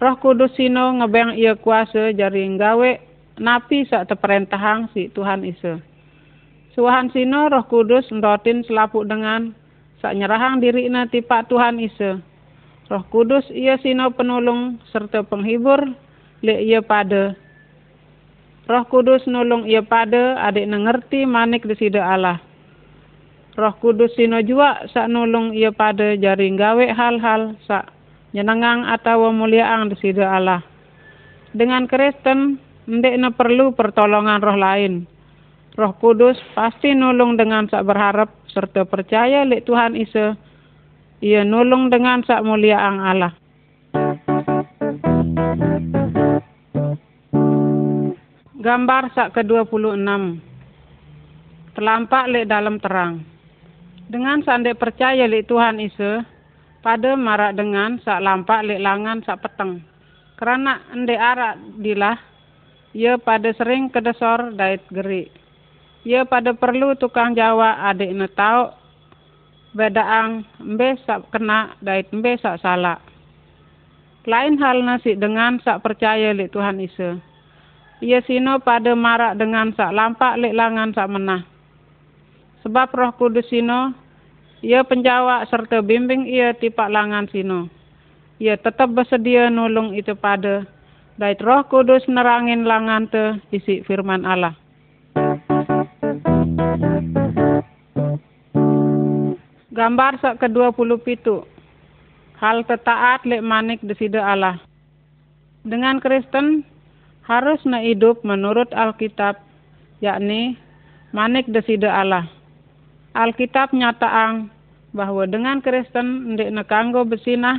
Roh 0.01 0.17
Kudus 0.17 0.57
sino 0.57 0.97
ngebeng 0.97 1.37
ia 1.37 1.61
kuasa 1.61 2.17
jari 2.17 2.49
nggawe 2.57 2.91
napi 3.37 3.85
sak 3.85 4.09
teperintahang 4.09 4.89
si 4.97 5.13
Tuhan 5.13 5.45
Isa. 5.45 5.93
Suahan 6.75 7.07
sino 7.15 7.47
roh 7.47 7.63
kudus 7.71 8.11
ndotin 8.11 8.67
selapuk 8.67 9.07
dengan 9.07 9.55
sak 10.03 10.19
nyerahang 10.19 10.59
diri 10.59 10.91
na 10.91 11.07
tipak 11.07 11.47
Tuhan 11.47 11.79
Isa. 11.79 12.19
Roh 12.91 13.05
kudus 13.15 13.47
ia 13.55 13.79
sino 13.79 14.11
penolong 14.11 14.83
serta 14.91 15.23
penghibur 15.23 15.87
le 16.43 16.55
ia 16.67 16.83
pada. 16.83 17.39
Roh 18.67 18.85
kudus 18.91 19.23
nolong 19.31 19.71
ia 19.71 19.87
pada 19.87 20.35
adik 20.43 20.67
nengerti 20.67 21.23
manik 21.23 21.63
desida 21.63 22.11
Allah. 22.11 22.43
Roh 23.55 23.75
kudus 23.79 24.11
sino 24.19 24.43
jua 24.43 24.83
sak 24.91 25.07
nolong 25.07 25.55
ia 25.55 25.71
pada 25.71 26.19
jari 26.19 26.51
nggawe 26.59 26.91
hal-hal 26.91 27.55
sak 27.71 27.87
nyenengang 28.35 28.83
atau 28.91 29.31
muliaan 29.31 29.95
desida 29.95 30.27
Allah. 30.27 30.59
Dengan 31.55 31.87
Kristen, 31.87 32.59
ndek 32.91 33.15
perlu 33.39 33.71
pertolongan 33.79 34.43
roh 34.43 34.59
lain 34.59 35.14
Roh 35.75 35.91
Kudus 35.99 36.39
pasti 36.55 36.95
nolong 36.95 37.35
dengan 37.35 37.67
sak 37.67 37.83
berharap 37.83 38.31
serta 38.47 38.87
percaya 38.87 39.43
lek 39.43 39.67
Tuhan 39.67 39.99
Isa. 39.99 40.39
Ia 41.19 41.43
nolong 41.43 41.91
dengan 41.91 42.23
sak 42.23 42.47
mulia 42.47 42.79
ang 42.79 43.03
Allah. 43.03 43.35
Gambar 48.55 49.03
sak 49.19 49.35
ke-26. 49.35 50.07
Telampak 51.75 52.25
lek 52.31 52.47
dalam 52.47 52.79
terang. 52.79 53.27
Dengan 54.07 54.47
sande 54.47 54.79
percaya 54.79 55.27
lek 55.27 55.51
Tuhan 55.51 55.83
Isa, 55.83 56.23
pada 56.87 57.19
marak 57.19 57.59
dengan 57.59 57.99
sak 57.99 58.23
lampak 58.23 58.63
lek 58.63 58.79
langan 58.79 59.27
sak 59.27 59.43
peteng. 59.43 59.83
Kerana 60.39 60.87
ende 60.95 61.19
arak 61.19 61.83
dilah, 61.83 62.15
ia 62.95 63.19
pada 63.19 63.51
sering 63.59 63.91
kedesor 63.91 64.55
dait 64.55 64.87
geri. 64.95 65.43
Ia 66.05 66.29
pada 66.29 66.53
perlu 66.53 66.93
tukang 67.01 67.33
jawa 67.33 67.89
adik 67.89 68.13
ne 68.13 68.29
tau 68.29 68.77
bedaang 69.73 70.45
mbe 70.61 71.01
sak 71.09 71.33
kena 71.33 71.73
dait 71.81 72.05
mbe 72.13 72.37
sak 72.45 72.61
salah. 72.61 73.01
Lain 74.29 74.61
hal 74.61 74.85
nasi 74.85 75.17
dengan 75.17 75.61
sak 75.65 75.81
percaya 75.81 76.37
lek 76.37 76.53
Tuhan 76.53 76.81
Isa. 76.81 77.17
Ia 78.05 78.21
sino 78.25 78.61
pada 78.61 78.93
marak 78.93 79.41
dengan 79.41 79.73
sak 79.73 79.97
lampak 79.97 80.41
lek 80.41 80.53
langan 80.53 80.93
sak 80.93 81.09
menah. 81.09 81.45
Sebab 82.65 82.89
roh 82.97 83.13
kudus 83.17 83.45
sino, 83.53 83.93
ia 84.65 84.81
penjawak 84.85 85.49
serta 85.53 85.85
bimbing 85.85 86.25
ia 86.25 86.57
tipak 86.57 86.89
langan 86.89 87.29
sino. 87.29 87.69
Ia 88.41 88.57
tetap 88.57 88.93
bersedia 88.93 89.53
nulung 89.53 89.93
itu 89.93 90.17
pada. 90.17 90.65
Dait 91.21 91.41
roh 91.45 91.65
kudus 91.69 92.09
nerangin 92.09 92.65
langan 92.65 93.09
te 93.09 93.41
isi 93.53 93.85
firman 93.85 94.25
Allah. 94.25 94.64
Gambar 99.75 100.23
sak 100.23 100.39
ke-20 100.39 101.03
pitu. 101.03 101.43
Hal 102.39 102.63
tetaat 102.63 103.27
lek 103.27 103.43
manik 103.43 103.83
desida 103.83 104.23
Allah. 104.23 104.63
Dengan 105.67 105.99
Kristen 105.99 106.63
harus 107.27 107.59
na 107.67 107.83
hidup 107.83 108.23
menurut 108.23 108.71
Alkitab, 108.71 109.35
yakni 109.99 110.55
manik 111.11 111.51
desida 111.51 111.91
Allah. 111.91 112.31
Alkitab 113.19 113.75
nyataang 113.75 114.47
bahwa 114.95 115.27
dengan 115.27 115.59
Kristen 115.59 116.39
ndek 116.39 116.55
nekanggo 116.55 117.03
besinah, 117.03 117.59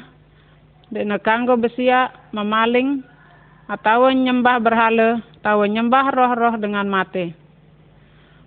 ndek 0.95 1.11
nekanggo 1.11 1.59
besia, 1.59 2.15
memaling, 2.31 3.03
atau 3.67 4.07
nyembah 4.07 4.63
berhala, 4.63 5.19
atau 5.43 5.67
nyembah 5.67 6.15
roh-roh 6.15 6.55
dengan 6.63 6.87
mati. 6.87 7.35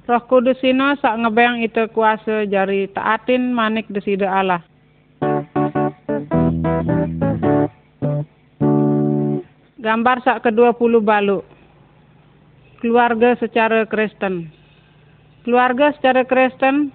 Roh 0.09 0.25
Kudus 0.25 0.57
sino 0.65 0.97
sak 1.05 1.21
ngebeng 1.21 1.61
itu 1.61 1.85
kuasa 1.93 2.49
jari 2.49 2.89
taatin 2.97 3.53
manik 3.53 3.85
desida 3.93 4.25
Allah. 4.25 4.65
Gambar 9.77 10.25
sak 10.25 10.49
ke-20 10.49 11.05
balu. 11.05 11.45
Keluarga 12.81 13.37
secara 13.37 13.85
Kristen. 13.85 14.49
Keluarga 15.45 15.93
secara 16.01 16.25
Kristen 16.25 16.89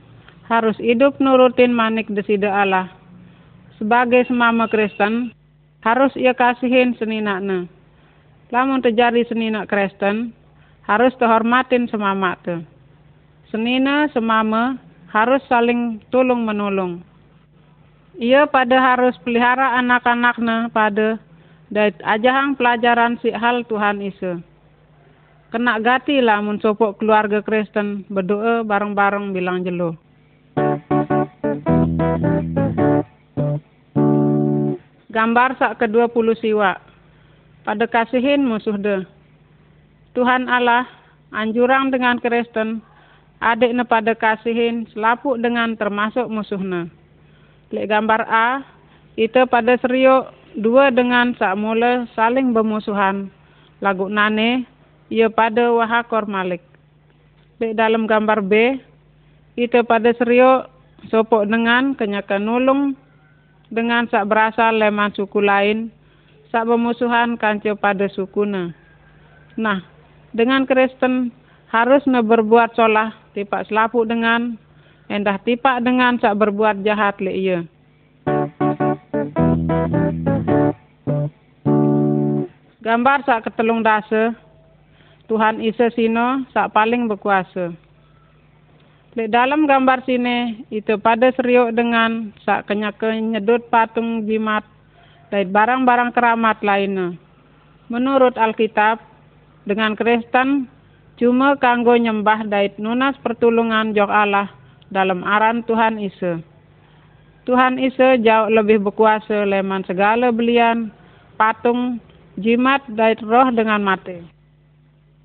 harus 0.49 0.73
hidup 0.81 1.21
nurutin 1.21 1.69
manik 1.69 2.09
desida 2.09 2.49
Allah. 2.49 2.89
Sebagai 3.77 4.25
semama 4.25 4.65
Kristen, 4.65 5.29
harus 5.85 6.09
ia 6.17 6.33
kasihin 6.33 6.97
seninakna. 6.97 7.69
Lamun 8.49 8.81
terjadi 8.81 9.21
seninak 9.29 9.69
Kristen, 9.69 10.33
harus 10.89 11.13
terhormatin 11.21 11.85
semama 11.93 12.41
tu. 12.41 12.72
Senina 13.53 14.09
semama 14.09 14.81
harus 15.13 15.37
saling 15.45 16.01
tolong 16.09 16.41
menolong. 16.41 17.05
Ia 18.17 18.49
pada 18.49 18.81
harus 18.81 19.13
pelihara 19.21 19.77
anak-anaknya 19.77 20.73
pada 20.73 21.21
dait 21.69 21.93
ajahang 22.01 22.57
pelajaran 22.57 23.21
si 23.21 23.29
hal 23.29 23.61
Tuhan 23.69 24.01
Isa. 24.01 24.41
Kena 25.53 25.77
gati 25.77 26.17
lah 26.17 26.41
mun 26.41 26.57
sopok 26.57 26.97
keluarga 26.97 27.45
Kristen 27.45 28.09
berdoa 28.09 28.65
bareng-bareng 28.65 29.37
bilang 29.37 29.61
jelo. 29.61 30.01
Gambar 35.13 35.61
sak 35.61 35.77
ke-20 35.77 36.41
siwa. 36.41 36.81
Pada 37.69 37.85
kasihin 37.85 38.49
musuh 38.49 38.81
de. 38.81 39.05
Tuhan 40.17 40.49
Allah 40.49 40.89
anjurang 41.29 41.93
dengan 41.93 42.17
Kristen 42.17 42.81
adik 43.43 43.75
ne 43.75 43.83
pada 43.83 44.15
kasihin 44.15 44.87
selapuk 44.95 45.35
dengan 45.43 45.75
termasuk 45.75 46.31
musuhnya. 46.31 46.87
Lek 47.75 47.91
gambar 47.91 48.21
A, 48.31 48.63
itu 49.19 49.43
pada 49.51 49.75
serio 49.83 50.31
dua 50.55 50.93
dengan 50.93 51.35
sak 51.35 51.59
mula 51.59 52.07
saling 52.15 52.55
bermusuhan. 52.55 53.27
Lagu 53.83 54.07
nane, 54.07 54.63
ia 55.11 55.27
pada 55.27 55.67
wahakor 55.75 56.23
malik. 56.23 56.63
Lek 57.59 57.75
dalam 57.75 58.07
gambar 58.07 58.39
B, 58.45 58.79
itu 59.59 59.83
pada 59.83 60.15
serio 60.15 60.71
sopok 61.11 61.43
dengan 61.45 61.91
kenyakan 61.93 62.47
nulung 62.47 62.81
dengan 63.73 64.05
sak 64.07 64.29
berasal 64.29 64.77
leman 64.77 65.11
suku 65.17 65.41
lain, 65.41 65.89
sak 66.53 66.69
bermusuhan 66.69 67.35
kanco 67.41 67.73
pada 67.73 68.05
sukuna. 68.13 68.69
Nah, 69.57 69.81
dengan 70.29 70.69
Kristen 70.69 71.33
harus 71.73 72.05
berbuat 72.05 72.77
solah, 72.77 73.22
tipak 73.33 73.65
selapuk 73.67 74.05
dengan, 74.05 74.55
endah 75.09 75.37
tipak 75.41 75.81
dengan 75.81 76.17
sak 76.21 76.37
berbuat 76.37 76.85
jahat 76.85 77.17
le 77.19 77.33
iya. 77.33 77.59
Gambar 82.83 83.25
sak 83.25 83.49
ketelung 83.49 83.81
dasa, 83.81 84.37
Tuhan 85.27 85.63
Isa 85.63 85.89
sino 85.95 86.45
sak 86.53 86.71
paling 86.75 87.09
berkuasa. 87.09 87.73
Di 89.13 89.29
dalam 89.29 89.69
gambar 89.69 90.01
sini, 90.09 90.65
itu 90.73 90.97
pada 90.97 91.29
seriuk 91.37 91.77
dengan 91.77 92.33
sak 92.41 92.65
kenyaka 92.65 93.13
nyedut 93.13 93.69
patung 93.69 94.25
jimat 94.25 94.65
dan 95.29 95.53
barang-barang 95.53 96.17
keramat 96.17 96.57
lainnya. 96.65 97.13
Menurut 97.93 98.33
Alkitab, 98.41 98.97
dengan 99.69 99.93
Kristen, 99.93 100.65
cuma 101.23 101.55
kanggo 101.55 101.95
nyembah 101.95 102.43
dait 102.51 102.75
nunas 102.75 103.15
pertolongan 103.23 103.95
jok 103.95 104.11
Allah 104.11 104.51
dalam 104.91 105.23
aran 105.23 105.63
Tuhan 105.63 105.95
Isa. 105.95 106.43
Tuhan 107.47 107.79
Isa 107.79 108.19
jauh 108.19 108.51
lebih 108.51 108.83
berkuasa 108.83 109.47
leman 109.47 109.87
segala 109.87 110.35
belian, 110.35 110.91
patung, 111.39 112.03
jimat 112.35 112.83
dait 112.91 113.23
roh 113.23 113.47
dengan 113.55 113.79
mati. 113.79 114.19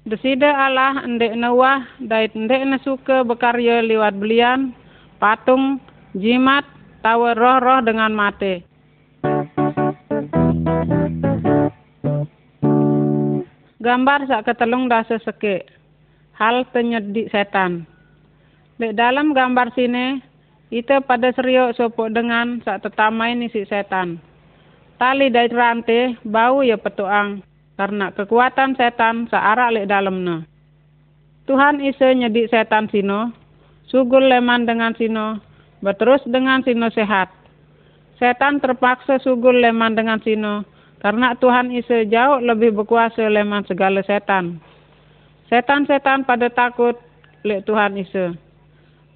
Desida 0.07 0.55
Allah 0.55 1.03
ndek 1.03 1.35
nawah 1.35 1.83
dait 1.99 2.31
ndek 2.31 2.63
na 2.63 2.79
suka 2.87 3.27
bekarya 3.27 3.83
liwat 3.83 4.15
belian, 4.23 4.71
patung, 5.19 5.83
jimat, 6.15 6.63
tawa 7.03 7.35
roh-roh 7.35 7.83
dengan 7.83 8.15
mati. 8.15 8.63
Gambar 13.83 14.31
sak 14.31 14.47
ketelung 14.47 14.87
dasa 14.87 15.19
seke. 15.27 15.78
Hal 16.39 16.71
penyedik 16.71 17.35
setan. 17.35 17.83
Di 18.79 18.95
dalam 18.95 19.35
gambar 19.35 19.75
sini, 19.75 20.23
itu 20.71 20.95
pada 21.03 21.35
seriuk 21.35 21.75
sopok 21.75 22.15
dengan 22.15 22.63
sak 22.63 22.87
tetamai 22.87 23.35
ni 23.35 23.51
si 23.51 23.67
setan. 23.67 24.23
Tali 25.03 25.35
dari 25.35 25.51
rantai 25.51 26.15
bau 26.23 26.63
ya 26.63 26.79
petuang 26.79 27.43
karena 27.75 28.15
kekuatan 28.15 28.79
setan 28.79 29.27
searah 29.27 29.75
lek 29.75 29.91
dalamnya. 29.91 30.47
Tuhan 31.51 31.83
isa 31.83 32.15
nyedik 32.15 32.55
setan 32.55 32.87
sino, 32.93 33.35
sugul 33.91 34.31
leman 34.31 34.63
dengan 34.63 34.95
sino, 34.95 35.43
berterus 35.83 36.23
dengan 36.23 36.63
sino 36.63 36.87
sehat. 36.95 37.35
Setan 38.23 38.63
terpaksa 38.63 39.19
sugul 39.23 39.59
leman 39.59 39.99
dengan 39.99 40.23
sino, 40.23 40.63
karena 41.03 41.35
Tuhan 41.35 41.75
isa 41.75 42.07
jauh 42.07 42.39
lebih 42.43 42.79
berkuasa 42.79 43.27
leman 43.27 43.67
segala 43.67 44.07
setan. 44.07 44.63
Setan-setan 45.49 46.29
pada 46.29 46.53
takut 46.53 46.93
lek 47.41 47.65
Tuhan 47.65 47.97
isa. 47.97 48.37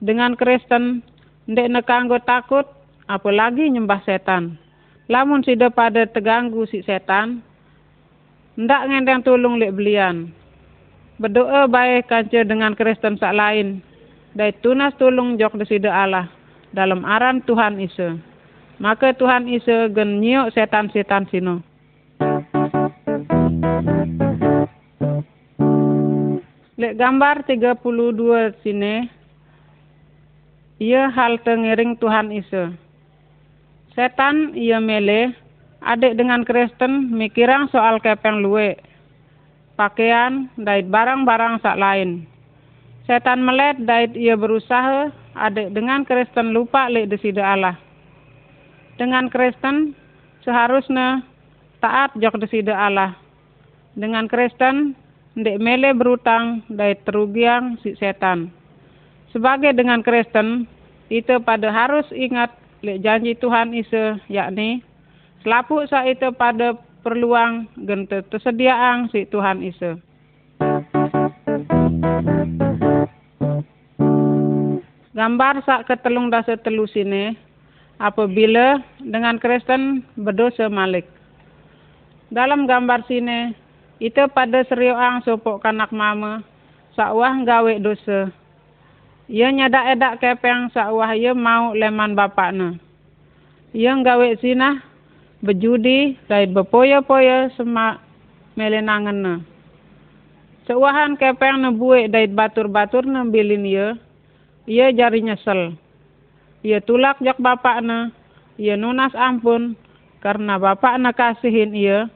Dengan 0.01 0.33
Kristen, 0.33 1.05
ndek 1.45 1.69
nekanggo 1.69 2.17
takut, 2.25 2.65
apalagi 3.05 3.69
nyembah 3.69 4.01
setan. 4.09 4.57
Lamun 5.13 5.45
sida 5.45 5.69
pada 5.69 6.09
terganggu 6.09 6.65
si 6.65 6.81
setan, 6.89 7.45
ndak 8.57 8.89
ngendang 8.89 9.21
tolong 9.21 9.61
lek 9.61 9.77
belian. 9.77 10.33
Berdoa 11.21 11.69
baik 11.69 12.09
kanca 12.09 12.41
dengan 12.49 12.73
Kristen 12.73 13.21
sak 13.21 13.37
lain. 13.37 13.85
Dai 14.33 14.57
tunas 14.65 14.97
tolong 14.97 15.37
jok 15.37 15.61
desida 15.61 15.93
Allah 15.93 16.33
dalam 16.73 17.05
aran 17.05 17.45
Tuhan 17.45 17.77
Isa. 17.77 18.17
Maka 18.81 19.13
Tuhan 19.13 19.45
Isa 19.53 19.93
gen 19.93 20.25
setan-setan 20.57 21.29
sino. 21.29 21.61
Lek 26.81 26.97
gambar 26.97 27.45
32 27.45 28.57
sini, 28.65 29.05
ia 30.81 31.13
hal 31.13 31.37
tengiring 31.45 32.01
Tuhan 32.01 32.33
Isa. 32.33 32.73
Setan 33.93 34.57
ia 34.57 34.81
mele, 34.81 35.37
adik 35.85 36.17
dengan 36.17 36.49
Kristen 36.49 37.13
mikirang 37.13 37.69
soal 37.69 38.01
kepeng 38.01 38.41
luwe. 38.41 38.81
pakaian, 39.77 40.49
dait 40.57 40.89
barang-barang 40.89 41.61
sak 41.61 41.77
lain. 41.77 42.25
Setan 43.05 43.45
melet 43.45 43.77
dait 43.83 44.15
ia 44.17 44.39
berusaha 44.39 45.13
adik 45.37 45.77
dengan 45.77 46.09
Kristen 46.09 46.57
lupa 46.57 46.89
lek 46.89 47.13
desida 47.13 47.53
Allah. 47.53 47.77
Dengan 48.97 49.29
Kristen 49.29 49.93
seharusnya 50.41 51.21
taat 51.85 52.17
jok 52.17 52.41
desida 52.41 52.79
Allah. 52.79 53.13
Dengan 53.93 54.25
Kristen 54.25 54.97
ndek 55.33 55.61
mele 55.61 55.97
berutang 55.97 56.61
dait 56.69 57.01
terugiang 57.09 57.81
si 57.81 57.97
setan. 57.97 58.53
Sebagai 59.33 59.73
dengan 59.73 60.05
Kristen, 60.05 60.69
itu 61.09 61.41
pada 61.41 61.73
harus 61.73 62.05
ingat 62.13 62.53
lek 62.85 63.01
janji 63.01 63.33
Tuhan 63.37 63.73
ise 63.73 64.21
yakni 64.29 64.85
selapu 65.41 65.85
sa 65.89 66.05
itu 66.05 66.33
pada 66.37 66.77
perluang 67.01 67.67
gente 67.89 68.25
tersediaan 68.29 69.09
si 69.09 69.25
Tuhan 69.29 69.65
ise. 69.65 69.99
Gambar 75.13 75.61
sak 75.69 75.93
ketelung 75.93 76.33
dasa 76.33 76.57
telu 76.57 76.89
sini 76.89 77.37
apabila 78.01 78.81
dengan 79.05 79.37
Kristen 79.37 80.03
berdosa 80.17 80.73
malik. 80.73 81.05
Dalam 82.33 82.65
gambar 82.65 83.05
sini 83.05 83.53
itu 84.03 84.23
pada 84.35 84.67
serioang 84.67 85.23
sopok 85.23 85.63
kanak 85.63 85.95
mama 85.95 86.43
sakwah 86.99 87.39
gawe 87.47 87.75
dosa. 87.79 88.35
Ia 89.31 89.55
nyadak 89.55 89.95
edak 89.95 90.15
kepeng 90.19 90.75
sakwah 90.75 91.15
ia 91.15 91.31
mau 91.39 91.71
leman 91.71 92.19
bapakna. 92.19 92.83
Ia 93.71 93.95
gawe 94.03 94.29
sinah 94.43 94.83
berjudi 95.39 96.19
dait 96.27 96.51
berpoya-poya 96.51 97.55
semak 97.55 98.03
melenangan 98.59 99.47
Sewahan 100.67 101.15
kepeng 101.15 101.63
nebuek 101.63 102.11
dait 102.11 102.35
batur-batur 102.35 103.07
nembilin 103.07 103.63
ia 103.63 103.87
ia 104.67 104.91
jari 104.91 105.23
nyesel. 105.23 105.79
Ia 106.63 106.79
tulak 106.83 107.19
jak 107.19 107.39
bapakna, 107.43 108.15
ia 108.55 108.79
nunas 108.79 109.11
ampun, 109.19 109.75
karena 110.23 110.59
bapakna 110.63 111.11
kasihin 111.11 111.75
ia, 111.75 112.07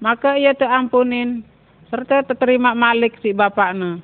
maka 0.00 0.36
ia 0.40 0.56
teampunin, 0.56 1.44
serta 1.92 2.24
terima 2.36 2.72
malik 2.72 3.20
si 3.20 3.36
bapakna. 3.36 4.00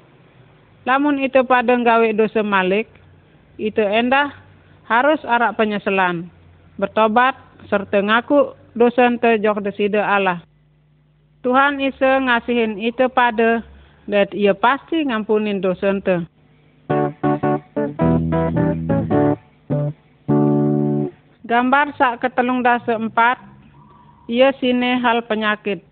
Lamun 0.86 1.18
itu 1.18 1.42
pada 1.42 1.74
gawe 1.74 2.08
dosa 2.14 2.46
malik, 2.46 2.86
itu 3.58 3.82
endah 3.82 4.30
harus 4.86 5.18
arak 5.26 5.58
penyeselan, 5.58 6.30
bertobat, 6.78 7.34
serta 7.66 7.98
ngaku 7.98 8.54
dosa 8.76 9.08
ente 9.08 9.40
jok 9.42 9.64
deside 9.64 9.98
Allah. 9.98 10.44
Tuhan 11.42 11.82
isa 11.82 12.22
ngasihin 12.22 12.78
itu 12.78 13.08
pada, 13.10 13.64
dan 14.06 14.28
ia 14.36 14.54
pasti 14.54 15.02
ngampunin 15.02 15.58
dosa 15.58 15.90
ente. 15.90 16.16
Gambar 21.46 21.94
sak 21.94 22.26
ketelung 22.26 22.66
dasa 22.66 22.98
empat, 22.98 23.38
ia 24.26 24.50
sini 24.58 24.98
hal 24.98 25.22
penyakit. 25.30 25.85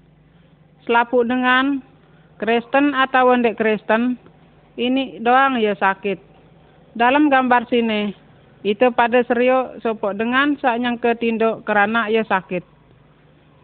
Selapu 0.85 1.25
dengan 1.25 1.81
Kristen 2.37 2.93
atau 2.93 3.33
wendek 3.33 3.57
Kristen, 3.57 4.21
ini 4.77 5.17
doang 5.21 5.57
ia 5.57 5.73
sakit. 5.73 6.21
Dalam 6.95 7.33
gambar 7.33 7.67
sini, 7.73 8.13
itu 8.65 8.89
pada 8.93 9.21
serio 9.25 9.77
sopok 9.81 10.17
dengan 10.17 10.57
sak 10.61 10.81
yang 10.81 10.97
ketinduk 11.01 11.65
kerana 11.69 12.09
ia 12.09 12.25
sakit. 12.25 12.65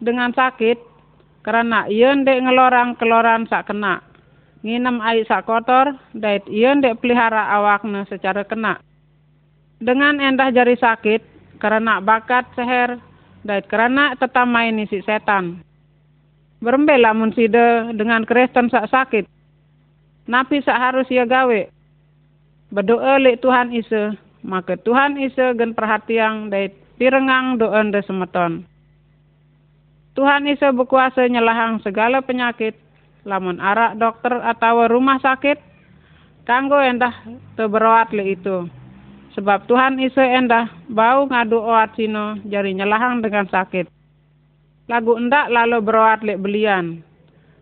Dengan 0.01 0.33
sakit, 0.33 0.77
karena 1.45 1.89
ia 1.89 2.13
ndek 2.13 2.41
ngelorang 2.41 2.97
keloran 2.97 3.45
sak 3.49 3.69
kena. 3.69 4.01
Nginem 4.61 5.01
air 5.01 5.25
sak 5.25 5.49
kotor, 5.49 5.93
dait 6.13 6.45
ia 6.49 6.73
ndek 6.77 7.01
pelihara 7.01 7.49
awakna 7.53 8.05
secara 8.09 8.45
kena. 8.45 8.77
Dengan 9.81 10.21
endah 10.21 10.53
jari 10.53 10.77
sakit, 10.77 11.21
karena 11.57 12.01
bakat 12.01 12.45
seher 12.57 12.97
dan 13.41 13.61
karena 13.65 14.13
tetamai 14.17 14.69
ini 14.69 14.85
si 14.89 15.01
setan. 15.01 15.61
Berembe 16.61 16.93
lamun 16.93 17.33
sida 17.33 17.89
dengan 17.89 18.21
Kristen 18.21 18.69
sak 18.69 18.93
sakit. 18.93 19.25
Napi 20.29 20.61
sak 20.61 20.77
harus 20.77 21.09
ia 21.09 21.25
gawe. 21.25 21.61
Berdoa 22.69 23.17
lek 23.17 23.41
Tuhan 23.41 23.73
isa, 23.73 24.13
maka 24.45 24.77
Tuhan 24.77 25.17
isa 25.17 25.57
gen 25.57 25.73
perhatian 25.73 26.53
dari 26.53 26.69
pirengang 27.01 27.57
doa 27.57 27.81
de 27.89 28.05
semeton. 28.05 28.61
Tuhan 30.13 30.45
isa 30.45 30.69
berkuasa 30.69 31.25
nyelahang 31.25 31.81
segala 31.81 32.21
penyakit, 32.21 32.77
lamun 33.25 33.57
arak 33.57 33.97
dokter 33.97 34.37
atau 34.45 34.85
rumah 34.85 35.17
sakit, 35.17 35.57
kanggo 36.45 36.77
endah 36.77 37.25
teberawat 37.57 38.13
le 38.13 38.37
itu. 38.37 38.69
Sebab 39.33 39.65
Tuhan 39.65 39.97
iso 39.97 40.21
endah 40.21 40.69
bau 40.91 41.25
ngadu 41.25 41.57
oat 41.57 41.95
sino 41.97 42.37
jari 42.45 42.77
nyelahang 42.77 43.23
dengan 43.25 43.49
sakit. 43.49 44.00
Lagu 44.89 45.17
endak 45.17 45.49
lalu 45.53 45.77
beroat 45.83 46.25
lek 46.25 46.41
belian. 46.41 47.05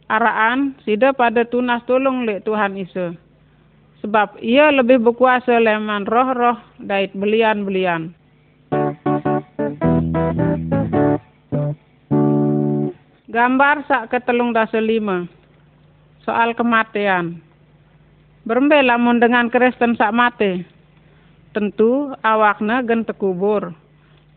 Araan 0.07 0.79
sida 0.87 1.11
pada 1.11 1.43
tunas 1.43 1.83
tolong 1.83 2.23
lek 2.23 2.47
Tuhan 2.47 2.79
iso. 2.79 3.15
Sebab 3.99 4.39
ia 4.39 4.71
lebih 4.71 5.03
berkuasa 5.03 5.59
leman 5.59 6.07
roh-roh 6.07 6.55
dait 6.79 7.11
belian-belian. 7.11 8.15
Gambar 13.27 13.75
sak 13.91 14.07
ketelung 14.11 14.55
dasa 14.55 14.79
lima. 14.79 15.27
Soal 16.23 16.55
kematian. 16.55 17.43
Berembe 18.47 18.79
lamun 18.79 19.19
dengan 19.19 19.51
Kristen 19.51 19.99
sak 19.99 20.15
mati 20.15 20.79
tentu 21.51 22.13
awakna 22.21 22.85
gen 22.85 23.05
tekubur. 23.05 23.73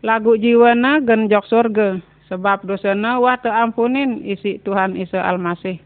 Lagu 0.03 0.35
jiwana 0.35 0.99
gen 0.99 1.31
jok 1.31 1.45
surga. 1.47 1.89
Sebab 2.31 2.63
dosana 2.63 3.19
wah 3.19 3.35
teampunin 3.35 4.23
isi 4.23 4.59
Tuhan 4.63 4.95
Isa 4.95 5.19
Almasih. 5.19 5.79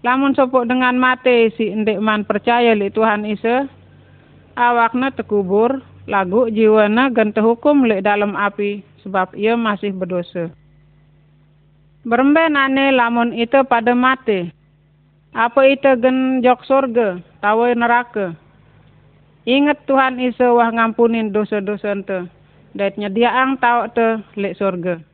Lamun 0.00 0.32
sopok 0.32 0.64
dengan 0.64 0.96
mati 0.96 1.52
si 1.60 1.68
ndek 1.68 2.00
man 2.00 2.24
percaya 2.24 2.72
li 2.72 2.88
Tuhan 2.88 3.28
Isa, 3.28 3.68
awakna 4.56 5.12
tekubur, 5.12 5.84
lagu 6.08 6.48
jiwana 6.48 7.12
gen 7.12 7.36
tehukum 7.36 7.84
li 7.84 8.00
dalam 8.00 8.32
api, 8.32 8.80
sebab 9.04 9.36
ia 9.36 9.60
masih 9.60 9.92
berdosa. 9.92 10.48
Berembe 12.00 12.48
nane 12.48 12.96
lamun 12.96 13.36
itu 13.36 13.60
pada 13.68 13.92
mati. 13.92 14.48
Apa 15.36 15.68
itu 15.68 16.00
gen 16.00 16.40
jok 16.40 16.64
surga, 16.64 17.20
tawa 17.44 17.68
neraka. 17.76 18.32
Ingat 19.44 19.84
Tuhan 19.84 20.16
Isa 20.16 20.48
wah 20.48 20.72
ngampunin 20.72 21.28
dosa-dosa 21.28 21.92
ente. 21.92 22.24
Dat 22.72 22.96
nyediaan 22.96 23.60
tau 23.60 23.84
te 23.92 24.24
lek 24.38 24.56
surga. 24.56 25.09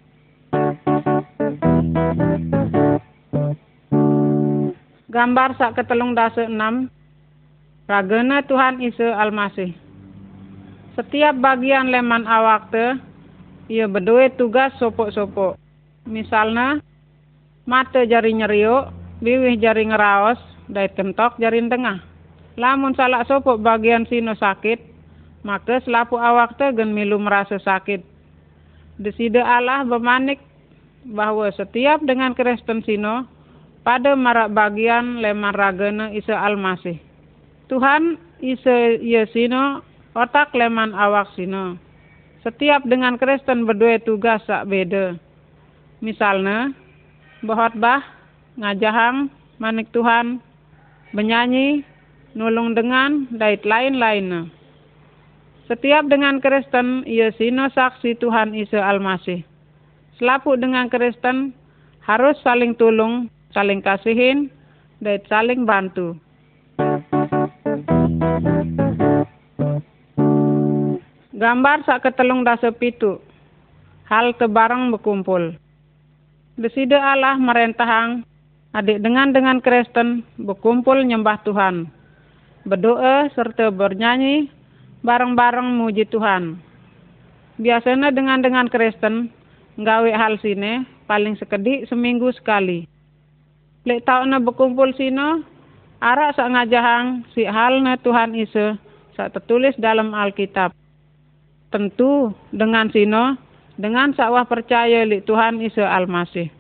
Gambar 5.16 5.56
sak 5.56 5.80
ketelung 5.80 6.12
dasa 6.12 6.44
enam. 6.44 6.92
Ragana 7.88 8.44
Tuhan 8.44 8.84
Isa 8.84 9.16
Almasih. 9.16 9.72
Setiap 10.92 11.40
bagian 11.40 11.88
leman 11.88 12.28
awak 12.28 12.68
te, 12.68 13.00
ia 13.72 13.88
berdua 13.88 14.28
tugas 14.36 14.76
sopok-sopok. 14.76 15.56
Misalnya, 16.04 16.84
mata 17.64 18.04
jari 18.04 18.36
nyeriuk, 18.36 18.92
biwih 19.24 19.56
jari 19.56 19.88
ngeraos, 19.88 20.36
dait 20.68 20.92
kentok 20.92 21.40
jari 21.40 21.64
tengah. 21.64 22.04
Lamun 22.60 22.92
salah 22.92 23.24
sopo 23.24 23.56
bagian 23.56 24.04
sino 24.12 24.36
sakit, 24.36 24.84
maka 25.48 25.80
selapu 25.88 26.20
awak 26.20 26.60
te 26.60 26.76
gen 26.76 26.92
milu 26.92 27.16
merasa 27.16 27.56
sakit. 27.56 28.04
Deside 29.00 29.40
Allah 29.40 29.80
bermanik 29.80 30.44
bahwa 31.08 31.48
setiap 31.56 32.04
dengan 32.04 32.36
Kristen 32.36 32.84
sino 32.84 33.24
pada 33.86 34.18
marak 34.18 34.50
bagian 34.50 35.22
leman 35.22 35.54
ragana 35.54 36.10
Isa 36.10 36.34
Almasih. 36.34 36.98
Tuhan 37.70 38.18
Isa 38.42 38.98
ia 38.98 39.30
sino 39.30 39.86
otak 40.18 40.50
leman 40.58 40.90
awak 40.90 41.30
sino. 41.38 41.78
Setiap 42.42 42.82
dengan 42.82 43.14
Kristen 43.14 43.62
berdua 43.62 44.02
tugas 44.02 44.42
sak 44.50 44.66
beda. 44.66 45.14
Misalnya, 46.02 46.74
bah 47.46 48.02
ngajahang, 48.58 49.30
manik 49.62 49.90
Tuhan, 49.94 50.42
menyanyi, 51.14 51.86
nulung 52.34 52.74
dengan 52.74 53.30
dait 53.34 53.62
lain-lainnya. 53.62 54.50
Setiap 55.66 56.06
dengan 56.06 56.38
Kristen, 56.38 57.02
ia 57.06 57.34
sino 57.34 57.66
saksi 57.70 58.18
Tuhan 58.22 58.54
Isa 58.54 58.78
Almasih. 58.78 59.42
Selapu 60.18 60.54
dengan 60.54 60.86
Kristen, 60.86 61.50
harus 62.06 62.38
saling 62.46 62.78
tolong, 62.78 63.26
saling 63.56 63.80
kasihin, 63.80 64.52
dan 65.00 65.16
saling 65.32 65.64
bantu. 65.64 66.12
Gambar 71.32 71.88
sak 71.88 72.04
ketelung 72.04 72.44
dasa 72.44 72.68
pitu. 72.68 73.16
Hal 74.04 74.36
tebarang 74.36 74.92
berkumpul. 74.92 75.56
Deside 76.60 77.00
Allah 77.00 77.40
merentahang 77.40 78.28
adik 78.76 79.00
dengan 79.00 79.32
dengan 79.32 79.60
Kristen 79.60 80.24
berkumpul 80.40 81.04
nyembah 81.04 81.40
Tuhan, 81.44 81.88
berdoa 82.64 83.28
serta 83.32 83.72
bernyanyi 83.72 84.48
bareng-bareng 85.04 85.76
muji 85.76 86.08
Tuhan. 86.08 86.56
Biasanya 87.60 88.12
dengan 88.12 88.40
dengan 88.40 88.68
Kristen 88.68 89.32
nggawe 89.76 90.12
hal 90.16 90.40
sini 90.40 90.84
paling 91.04 91.36
sekedik 91.36 91.84
seminggu 91.88 92.32
sekali. 92.32 92.88
Lek 93.86 94.02
na 94.02 94.42
berkumpul 94.42 94.98
sino, 94.98 95.46
arak 96.02 96.34
sak 96.34 96.50
ngajahang 96.50 97.22
si 97.30 97.46
halnya 97.46 97.94
Tuhan 98.02 98.34
Isa 98.34 98.74
sak 99.14 99.38
tertulis 99.38 99.78
dalam 99.78 100.10
Alkitab. 100.10 100.74
Tentu 101.70 102.34
dengan 102.50 102.90
sino, 102.90 103.38
dengan 103.78 104.10
sakwah 104.10 104.42
percaya 104.42 105.06
li 105.06 105.22
Tuhan 105.22 105.62
Isa 105.62 105.86
Almasih. 105.86 106.50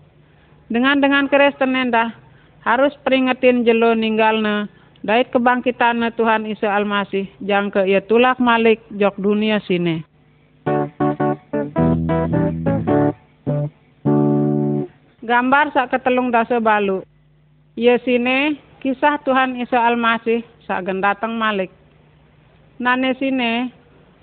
Dengan 0.70 1.02
dengan 1.02 1.26
Kristen 1.26 1.74
endah 1.74 2.14
harus 2.62 2.94
peringetin 3.02 3.66
jelo 3.66 3.98
ninggalna 3.98 4.70
dait 5.02 5.26
kebangkitan 5.34 6.06
Tuhan 6.14 6.46
Isa 6.46 6.70
Almasih 6.70 7.26
jangke 7.42 7.90
ia 7.90 8.06
tulak 8.06 8.38
malik 8.38 8.78
jok 8.94 9.18
dunia 9.18 9.58
sini. 9.66 10.06
Gambar 15.26 15.74
sak 15.74 15.90
ketelung 15.90 16.30
dasa 16.30 16.62
balu. 16.62 17.02
Ia 17.76 18.00
sini 18.00 18.56
kisah 18.80 19.20
Tuhan 19.20 19.60
Isa 19.60 19.76
Almasih 19.76 20.40
sak 20.64 20.88
datang 21.04 21.36
malik. 21.36 21.68
Nane 22.80 23.12
sini 23.20 23.68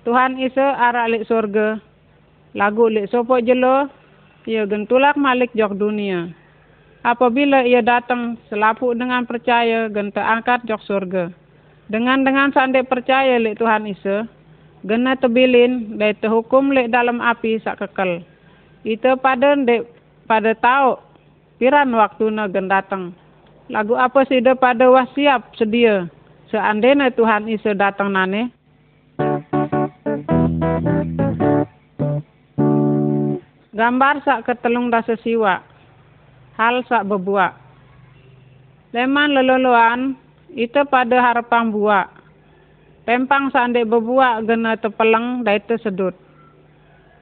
Tuhan 0.01 0.41
Isa 0.41 0.74
arah 0.74 1.06
lik 1.06 1.30
surga. 1.30 1.78
Lagu 2.58 2.89
lik 2.89 3.14
sopo 3.14 3.38
jelo 3.38 3.93
ia 4.49 4.66
gentulak 4.66 5.14
malik 5.22 5.54
jok 5.54 5.78
dunia. 5.78 6.34
Apabila 7.06 7.62
ia 7.62 7.86
datang 7.86 8.41
selapu 8.49 8.97
dengan 8.97 9.22
percaya 9.30 9.86
genta 9.86 10.26
angkat 10.26 10.66
jok 10.66 10.82
surga. 10.89 11.30
Dengan 11.93 12.26
dengan 12.26 12.49
sande 12.58 12.82
percaya 12.82 13.38
lek 13.38 13.62
Tuhan 13.62 13.86
Isa, 13.86 14.26
gena 14.82 15.14
tebilin 15.14 16.01
dari 16.01 16.18
terhukum 16.18 16.74
lek 16.74 16.89
dalam 16.89 17.22
api 17.22 17.62
sak 17.62 17.86
kekal. 17.86 18.26
Itu 18.82 19.14
pada 19.22 19.54
pada 20.26 20.58
tahu 20.58 20.97
piran 21.62 21.93
waktu 21.93 22.34
gen 22.49 22.66
datang. 22.66 23.14
Lagu 23.72 23.95
apa 23.95 24.28
sih 24.28 24.43
pada 24.59 24.91
wah 24.91 25.07
siap 25.16 25.55
sedia. 25.55 26.11
Seandainya 26.51 27.16
Tuhan 27.16 27.47
Isa 27.47 27.72
datang 27.72 28.11
nane. 28.11 28.51
Gambar 33.74 34.22
sak 34.22 34.45
ketelung 34.45 34.91
dasa 34.91 35.16
siwa. 35.24 35.64
Hal 36.59 36.84
sak 36.86 37.07
bebuak. 37.07 37.57
Leman 38.93 39.34
leluluan 39.34 40.14
itu 40.53 40.84
pada 40.86 41.18
harapan 41.18 41.74
buak. 41.74 42.07
Pempang 43.07 43.49
sande 43.49 43.82
bebuak 43.88 44.45
gena 44.45 44.78
tepeleng 44.78 45.41
da 45.41 45.57
itu 45.57 45.80
sedut. 45.82 46.14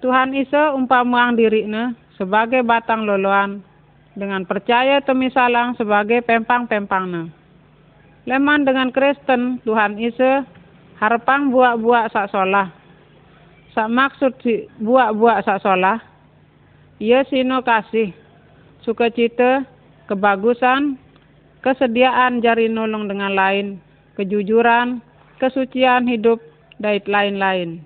Tuhan 0.04 0.36
Isa 0.36 0.74
umpamuang 0.74 1.38
ne 1.38 1.96
sebagai 2.20 2.66
batang 2.66 3.06
loloan 3.08 3.64
dengan 4.16 4.44
percaya 4.44 5.00
temisalang 5.00 5.76
sebagai 5.80 6.24
pempang-pempang 6.26 7.06
ne. 7.08 7.24
Leman 8.28 8.68
dengan 8.68 8.94
Kristen 8.94 9.64
Tuhan 9.66 9.98
Isa 9.98 10.46
harapan 11.02 11.50
buak-buak 11.50 12.14
sak 12.14 12.30
solah. 12.30 12.70
Sak 13.74 13.90
maksud 13.90 14.36
si 14.44 14.68
buak-buak 14.78 15.42
sak 15.42 15.64
solah 15.64 16.12
ia 17.02 17.26
sino 17.26 17.66
kasih, 17.66 18.14
sukacita, 18.86 19.66
kebagusan, 20.06 21.02
kesediaan 21.66 22.46
jari 22.46 22.70
nolong 22.70 23.10
dengan 23.10 23.34
lain, 23.34 23.82
kejujuran, 24.22 25.02
kesucian 25.42 26.06
hidup, 26.06 26.38
dan 26.78 27.02
lain-lain. 27.10 27.82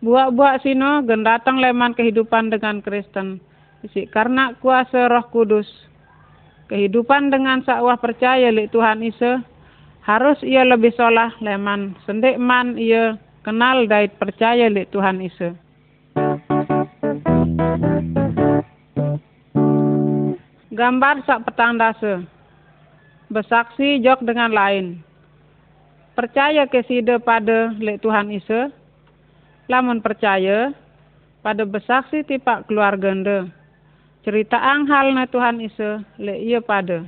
Buat-buat 0.00 0.64
sino 0.64 1.04
gendatang 1.04 1.60
leman 1.60 1.92
kehidupan 1.92 2.48
dengan 2.48 2.80
Kristen, 2.80 3.44
karena 4.12 4.56
kuasa 4.58 5.08
roh 5.08 5.26
kudus. 5.28 5.68
Kehidupan 6.72 7.28
dengan 7.28 7.60
sakwah 7.62 8.00
percaya 8.00 8.48
li 8.48 8.64
Tuhan 8.72 9.04
Isa, 9.04 9.44
harus 10.00 10.40
ia 10.40 10.64
lebih 10.64 10.96
solah 10.96 11.36
leman, 11.44 11.92
sendek 12.08 12.40
man 12.40 12.80
ia 12.80 13.20
kenal 13.44 13.84
dait 13.84 14.16
percaya 14.16 14.72
li 14.72 14.88
Tuhan 14.88 15.20
Isa. 15.20 15.52
Gambar 20.74 21.22
sak 21.22 21.46
petang 21.46 21.78
dasa. 21.78 22.26
Bersaksi 23.30 24.02
jok 24.02 24.26
dengan 24.26 24.50
lain. 24.50 24.98
Percaya 26.18 26.66
ke 26.66 26.82
sida 26.82 27.22
pada 27.22 27.70
lek 27.78 28.02
Tuhan 28.02 28.34
Isa. 28.34 28.74
Lamun 29.70 30.02
percaya 30.02 30.74
pada 31.46 31.62
bersaksi 31.62 32.26
tipak 32.26 32.66
keluarga 32.66 33.14
anda. 33.14 33.38
Cerita 34.24 34.56
hal 34.56 35.12
na 35.12 35.28
Tuhan 35.28 35.60
Isa 35.60 36.00
lek 36.16 36.40
ia 36.40 36.64
pada. 36.64 37.04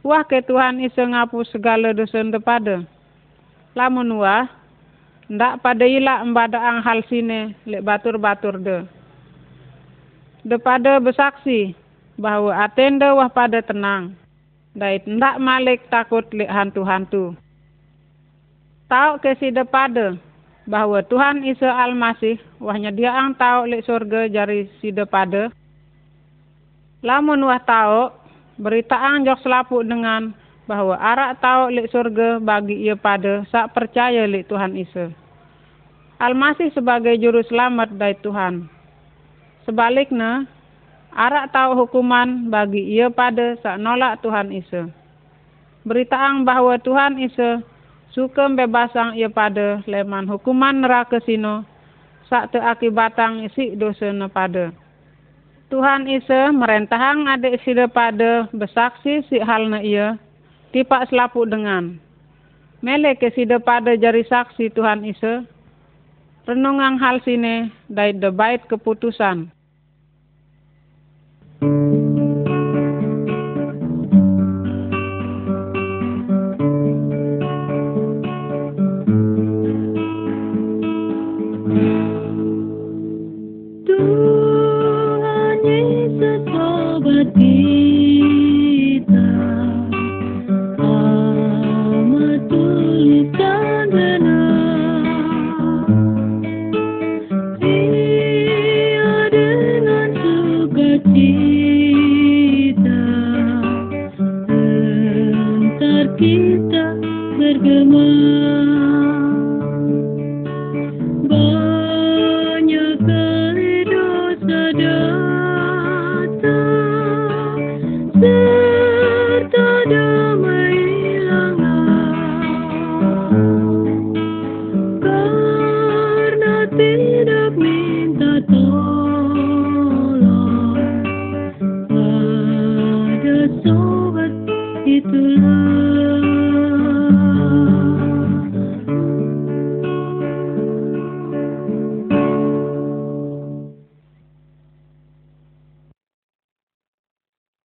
Wah 0.00 0.24
ke 0.24 0.40
Tuhan 0.40 0.80
Isa 0.80 1.04
ngapu 1.04 1.44
segala 1.44 1.92
dosa 1.92 2.24
pada. 2.40 2.88
Lamun 3.76 4.16
wah, 4.16 4.48
ndak 5.28 5.60
pada 5.60 5.84
ilak 5.84 6.24
mbada 6.32 6.56
ang 6.56 6.80
hal 6.80 7.04
sini 7.12 7.52
lek 7.68 7.84
batur-batur 7.84 8.56
de. 8.56 8.88
De 10.40 10.56
pada 10.56 10.96
bersaksi 11.04 11.76
bahwa 12.16 12.64
atenda 12.64 13.12
wah 13.12 13.28
pada 13.28 13.60
tenang. 13.60 14.16
Dait 14.72 15.04
ndak 15.04 15.36
malik 15.36 15.84
takut 15.92 16.24
lek 16.32 16.48
hantu-hantu. 16.48 17.36
Tahu 18.88 19.20
ke 19.20 19.36
si 19.36 19.52
pada 19.52 20.16
bahwa 20.64 21.04
Tuhan 21.04 21.44
Isa 21.44 21.68
Almasih 21.68 22.40
wahnya 22.56 22.88
dia 22.88 23.12
ang 23.12 23.36
tahu 23.36 23.68
lek 23.68 23.84
surga 23.84 24.32
jari 24.32 24.64
si 24.80 24.96
pada. 24.96 25.52
Lamun 27.04 27.44
wah 27.44 27.60
tahu 27.60 28.08
berita 28.56 28.96
jok 29.20 29.44
selapuk 29.44 29.84
dengan 29.84 30.32
bahwa 30.64 30.96
arak 30.96 31.38
tahu 31.44 31.68
lek 31.70 31.92
surga 31.92 32.40
bagi 32.40 32.88
ia 32.88 32.96
pada 32.96 33.44
sak 33.52 33.76
percaya 33.76 34.24
lek 34.24 34.48
Tuhan 34.48 34.74
Isa. 34.74 35.12
Almasih 36.16 36.72
sebagai 36.72 37.12
juru 37.20 37.44
selamat 37.44 37.92
dari 38.00 38.16
Tuhan. 38.24 38.72
Sebaliknya, 39.68 40.48
arak 41.12 41.52
tahu 41.52 41.84
hukuman 41.84 42.48
bagi 42.48 42.80
ia 42.80 43.12
pada 43.12 43.60
saat 43.60 43.76
nolak 43.76 44.24
Tuhan 44.24 44.48
Isa. 44.48 44.88
Beritaang 45.84 46.48
bahwa 46.48 46.80
Tuhan 46.80 47.20
Isa 47.20 47.60
suka 48.16 48.48
bebasang 48.48 49.12
ia 49.20 49.28
pada 49.28 49.84
leman 49.84 50.24
hukuman 50.24 50.80
neraka 50.80 51.20
sino 51.28 51.68
sak 52.32 52.56
teakibatang 52.56 53.44
isi 53.44 53.76
dosa 53.76 54.08
pada. 54.32 54.72
Tuhan 55.66 56.06
Isa 56.06 56.54
merentahang 56.54 57.26
adik 57.26 57.58
sida 57.66 57.90
pada 57.90 58.46
bersaksi 58.54 59.26
si 59.26 59.42
halna 59.42 59.82
ia 59.82 60.14
tipak 60.70 61.10
selapu 61.10 61.42
dengan. 61.42 61.98
Mele 62.86 63.18
ke 63.18 63.34
sida 63.34 63.58
pada 63.58 63.98
jari 63.98 64.22
saksi 64.22 64.70
Tuhan 64.70 65.02
Isa. 65.02 65.42
Renungang 66.46 67.02
hal 67.02 67.18
sini 67.26 67.66
dari 67.90 68.14
the 68.14 68.30
bait 68.30 68.62
keputusan. 68.70 69.50